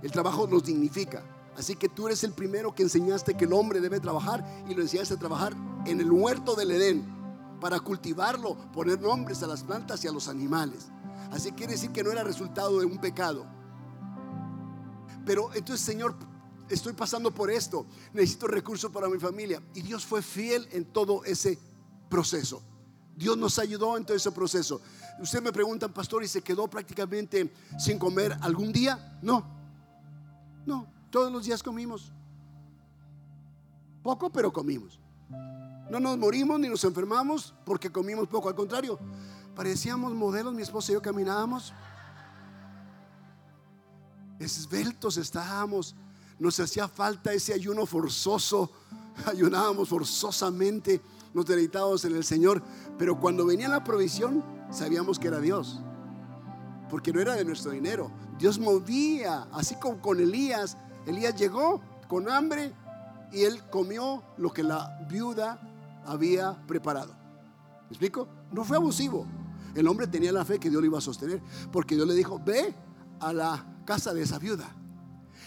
El 0.03 0.11
trabajo 0.11 0.45
nos 0.47 0.65
dignifica. 0.65 1.23
Así 1.57 1.77
que 1.77 1.87
tú 1.87 2.07
eres 2.07 2.25
el 2.25 2.33
primero 2.33 2.75
que 2.75 2.83
enseñaste 2.83 3.35
que 3.35 3.45
el 3.45 3.53
hombre 3.53 3.79
debe 3.79 4.01
trabajar 4.01 4.45
y 4.67 4.75
lo 4.75 4.81
enseñaste 4.81 5.13
a 5.13 5.17
trabajar 5.17 5.55
en 5.85 6.01
el 6.01 6.11
huerto 6.11 6.55
del 6.55 6.71
Edén 6.71 7.05
para 7.61 7.79
cultivarlo, 7.79 8.57
poner 8.73 8.99
nombres 8.99 9.43
a 9.43 9.47
las 9.47 9.63
plantas 9.63 10.03
y 10.03 10.09
a 10.09 10.11
los 10.11 10.27
animales. 10.27 10.89
Así 11.31 11.53
quiere 11.53 11.71
decir 11.71 11.91
que 11.91 12.03
no 12.03 12.11
era 12.11 12.25
resultado 12.25 12.81
de 12.81 12.85
un 12.85 12.97
pecado. 12.97 13.60
Pero 15.25 15.53
entonces, 15.53 15.85
Señor, 15.85 16.15
estoy 16.69 16.93
pasando 16.93 17.31
por 17.31 17.51
esto, 17.51 17.85
necesito 18.13 18.47
recursos 18.47 18.91
para 18.91 19.09
mi 19.09 19.19
familia. 19.19 19.61
Y 19.73 19.81
Dios 19.81 20.05
fue 20.05 20.21
fiel 20.21 20.67
en 20.71 20.85
todo 20.85 21.23
ese 21.25 21.59
proceso. 22.09 22.61
Dios 23.15 23.37
nos 23.37 23.59
ayudó 23.59 23.97
en 23.97 24.05
todo 24.05 24.17
ese 24.17 24.31
proceso. 24.31 24.81
Usted 25.19 25.41
me 25.41 25.51
pregunta, 25.51 25.87
pastor, 25.87 26.23
¿y 26.23 26.27
se 26.27 26.41
quedó 26.41 26.67
prácticamente 26.67 27.53
sin 27.77 27.99
comer 27.99 28.35
algún 28.41 28.71
día? 28.71 29.19
No, 29.21 29.45
no, 30.65 30.87
todos 31.09 31.31
los 31.31 31.45
días 31.45 31.61
comimos. 31.61 32.11
Poco, 34.01 34.31
pero 34.31 34.51
comimos. 34.51 34.99
No 35.91 35.99
nos 35.99 36.17
morimos 36.17 36.59
ni 36.59 36.69
nos 36.69 36.83
enfermamos 36.83 37.53
porque 37.65 37.91
comimos 37.91 38.27
poco. 38.27 38.49
Al 38.49 38.55
contrario, 38.55 38.97
parecíamos 39.55 40.13
modelos, 40.13 40.53
mi 40.53 40.61
esposa 40.61 40.91
y 40.91 40.95
yo 40.95 41.01
caminábamos. 41.01 41.73
Esbeltos 44.41 45.17
estábamos 45.17 45.95
nos 46.41 46.59
hacía 46.59 46.87
falta 46.87 47.31
ese 47.31 47.53
ayuno 47.53 47.85
forzoso, 47.85 48.71
ayunábamos 49.27 49.89
forzosamente, 49.89 50.99
nos 51.35 51.45
deleitábamos 51.45 52.03
en 52.03 52.15
el 52.15 52.23
Señor, 52.23 52.63
pero 52.97 53.19
cuando 53.19 53.45
venía 53.45 53.69
la 53.69 53.83
provisión 53.83 54.43
sabíamos 54.71 55.19
que 55.19 55.27
era 55.27 55.39
Dios. 55.39 55.79
porque 56.89 57.13
no 57.13 57.21
era 57.21 57.35
de 57.35 57.45
nuestro 57.45 57.71
dinero. 57.71 58.11
Dios 58.37 58.59
movía, 58.59 59.47
así 59.53 59.75
como 59.75 60.01
con 60.01 60.19
Elías. 60.19 60.75
Elías 61.05 61.35
llegó 61.35 61.79
con 62.09 62.29
hambre 62.29 62.73
y 63.31 63.43
él 63.43 63.63
comió 63.69 64.21
lo 64.35 64.51
que 64.51 64.61
la 64.61 64.99
viuda 65.07 65.61
había 66.05 66.61
preparado. 66.67 67.13
¿Me 67.83 67.89
explico? 67.91 68.27
No 68.51 68.65
fue 68.65 68.75
abusivo. 68.75 69.25
El 69.73 69.87
hombre 69.87 70.07
tenía 70.07 70.33
la 70.33 70.43
fe 70.43 70.59
que 70.59 70.69
Dios 70.69 70.81
lo 70.81 70.87
iba 70.87 70.97
a 70.97 71.01
sostener, 71.01 71.41
porque 71.71 71.95
Dios 71.95 72.05
le 72.05 72.13
dijo, 72.13 72.41
ve 72.43 72.75
a 73.21 73.31
la 73.31 73.70
casa 73.85 74.13
de 74.13 74.23
esa 74.23 74.39
viuda. 74.39 74.69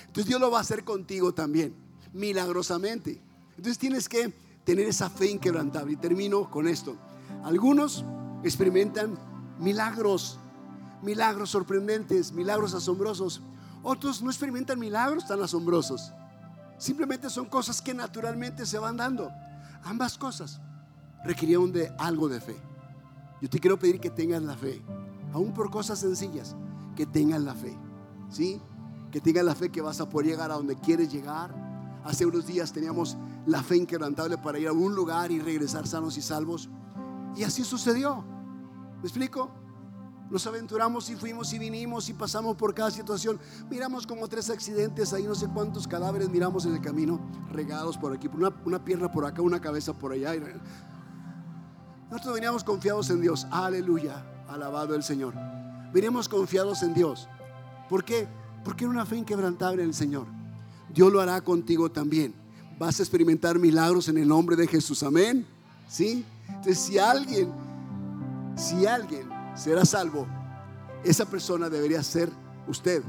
Entonces 0.07 0.27
Dios 0.27 0.40
lo 0.40 0.51
va 0.51 0.59
a 0.59 0.62
hacer 0.62 0.85
contigo 0.85 1.35
también, 1.35 1.75
milagrosamente. 2.12 3.20
Entonces 3.57 3.79
tienes 3.79 4.09
que 4.09 4.33
tener 4.64 4.87
esa 4.87 5.11
fe 5.11 5.31
inquebrantable. 5.31 5.92
Y 5.92 5.97
termino 5.97 6.51
con 6.51 6.68
esto. 6.68 6.97
Algunos 7.42 8.05
experimentan 8.42 9.18
milagros, 9.59 10.38
milagros 11.03 11.51
sorprendentes, 11.51 12.33
milagros 12.33 12.75
asombrosos. 12.75 13.42
Otros 13.83 14.23
no 14.23 14.31
experimentan 14.31 14.79
milagros 14.79 15.27
tan 15.27 15.42
asombrosos. 15.42 16.12
Simplemente 16.79 17.31
son 17.31 17.47
cosas 17.47 17.81
que 17.81 17.94
naturalmente 17.94 18.66
se 18.66 18.79
van 18.79 18.97
dando. 18.97 19.31
Ambas 19.85 20.16
cosas 20.16 20.61
requirieron 21.25 21.73
de 21.73 21.92
algo 21.99 22.29
de 22.29 22.40
fe. 22.40 22.57
Yo 23.40 23.49
te 23.49 23.59
quiero 23.59 23.79
pedir 23.79 24.01
que 24.01 24.11
tengas 24.11 24.42
la 24.42 24.57
fe, 24.57 24.83
aún 25.33 25.53
por 25.53 25.70
cosas 25.70 25.99
sencillas, 25.99 26.57
que 26.97 27.05
tengas 27.05 27.42
la 27.42 27.55
fe. 27.55 27.77
¿Sí? 28.35 28.61
Que 29.12 29.20
tengas 29.20 29.44
la 29.44 29.55
fe 29.55 29.70
que 29.70 29.81
vas 29.81 30.01
a 30.01 30.09
poder 30.09 30.27
llegar 30.27 30.51
a 30.51 30.55
donde 30.55 30.75
quieres 30.75 31.12
llegar. 31.12 31.55
Hace 32.03 32.27
unos 32.27 32.47
días 32.47 32.73
teníamos 32.73 33.16
la 33.47 33.62
fe 33.62 33.77
inquebrantable 33.77 34.38
para 34.38 34.59
ir 34.59 34.66
a 34.66 34.73
un 34.73 34.92
lugar 34.92 35.31
y 35.31 35.38
regresar 35.38 35.87
sanos 35.87 36.18
y 36.18 36.23
salvos. 36.23 36.68
Y 37.37 37.44
así 37.44 37.62
sucedió. 37.62 38.25
¿Me 38.97 39.03
explico? 39.03 39.53
Nos 40.31 40.49
aventuramos 40.49 41.09
y 41.11 41.14
fuimos 41.14 41.53
y 41.53 41.61
vinimos 41.61 42.09
y 42.09 42.14
pasamos 42.14 42.57
por 42.57 42.75
cada 42.75 42.90
situación. 42.90 43.38
Miramos 43.70 44.05
como 44.05 44.27
tres 44.27 44.51
accidentes, 44.51 45.12
ahí 45.12 45.23
no 45.23 45.37
sé 45.37 45.47
cuántos 45.47 45.87
cadáveres 45.87 46.29
miramos 46.29 46.66
en 46.66 46.75
el 46.75 46.81
camino, 46.81 47.20
regados 47.53 47.97
por 47.97 48.12
aquí, 48.12 48.29
una, 48.35 48.53
una 48.64 48.85
pierna 48.85 49.12
por 49.12 49.27
acá, 49.27 49.42
una 49.42 49.61
cabeza 49.61 49.92
por 49.92 50.11
allá. 50.11 50.33
Nosotros 52.11 52.35
veníamos 52.35 52.64
confiados 52.64 53.11
en 53.11 53.20
Dios. 53.20 53.47
Aleluya, 53.53 54.27
alabado 54.49 54.97
el 54.97 55.05
Señor. 55.05 55.35
Veníamos 55.92 56.29
confiados 56.29 56.83
en 56.83 56.94
Dios. 56.94 57.29
¿Por 57.88 58.05
qué? 58.05 58.27
Porque 58.64 58.85
era 58.85 58.90
una 58.90 59.07
fe 59.07 59.16
inquebrantable 59.16 59.83
en 59.83 59.88
el 59.88 59.94
Señor. 59.94 60.27
Dios 60.92 61.12
lo 61.12 61.20
hará 61.20 61.40
contigo 61.40 61.90
también. 61.90 62.35
Vas 62.79 62.99
a 62.99 63.03
experimentar 63.03 63.59
milagros 63.59 64.09
en 64.09 64.18
el 64.18 64.29
nombre 64.29 64.57
de 64.57 64.66
Jesús. 64.66 65.03
Amén. 65.03 65.47
¿Sí? 65.88 66.25
Entonces, 66.49 66.79
si 66.79 66.99
alguien, 66.99 67.53
si 68.57 68.87
alguien 68.87 69.29
será 69.55 69.85
salvo, 69.85 70.27
esa 71.05 71.29
persona 71.29 71.68
debería 71.68 72.03
ser 72.03 72.31
usted. 72.66 73.03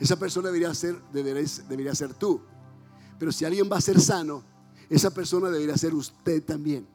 Esa 0.00 0.16
persona 0.16 0.48
debería 0.48 0.72
ser, 0.74 1.00
debería, 1.12 1.48
debería 1.68 1.94
ser 1.94 2.14
tú. 2.14 2.40
Pero 3.18 3.32
si 3.32 3.44
alguien 3.44 3.68
va 3.70 3.78
a 3.78 3.80
ser 3.80 4.00
sano, 4.00 4.42
esa 4.88 5.10
persona 5.10 5.50
debería 5.50 5.76
ser 5.76 5.94
usted 5.94 6.42
también. 6.42 6.86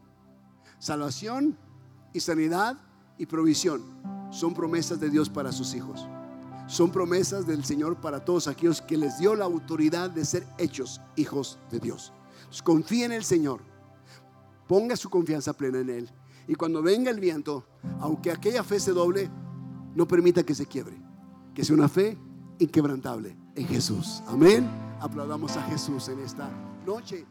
Salvación 0.79 1.57
y 2.13 2.19
sanidad 2.19 2.77
y 3.17 3.25
provisión 3.25 3.81
son 4.31 4.53
promesas 4.53 4.99
de 4.99 5.09
Dios 5.09 5.29
para 5.29 5.51
sus 5.51 5.73
hijos. 5.75 6.07
Son 6.73 6.89
promesas 6.89 7.45
del 7.45 7.63
Señor 7.63 8.01
para 8.01 8.25
todos 8.25 8.47
aquellos 8.47 8.81
que 8.81 8.97
les 8.97 9.19
dio 9.19 9.35
la 9.35 9.45
autoridad 9.45 10.09
de 10.09 10.25
ser 10.25 10.43
hechos 10.57 10.99
hijos 11.15 11.59
de 11.69 11.79
Dios. 11.79 12.11
confía 12.63 13.05
en 13.05 13.11
el 13.11 13.23
Señor. 13.23 13.61
Ponga 14.67 14.97
su 14.97 15.07
confianza 15.07 15.53
plena 15.53 15.81
en 15.81 15.89
Él. 15.91 16.09
Y 16.47 16.55
cuando 16.55 16.81
venga 16.81 17.11
el 17.11 17.19
viento, 17.19 17.63
aunque 17.99 18.31
aquella 18.31 18.63
fe 18.63 18.79
se 18.79 18.91
doble, 18.91 19.29
no 19.93 20.07
permita 20.07 20.41
que 20.41 20.55
se 20.55 20.65
quiebre. 20.65 20.99
Que 21.53 21.63
sea 21.63 21.75
una 21.75 21.87
fe 21.87 22.17
inquebrantable 22.57 23.37
en 23.53 23.67
Jesús. 23.67 24.23
Amén. 24.25 24.67
Aplaudamos 24.99 25.55
a 25.57 25.61
Jesús 25.65 26.07
en 26.09 26.21
esta 26.21 26.49
noche. 26.87 27.27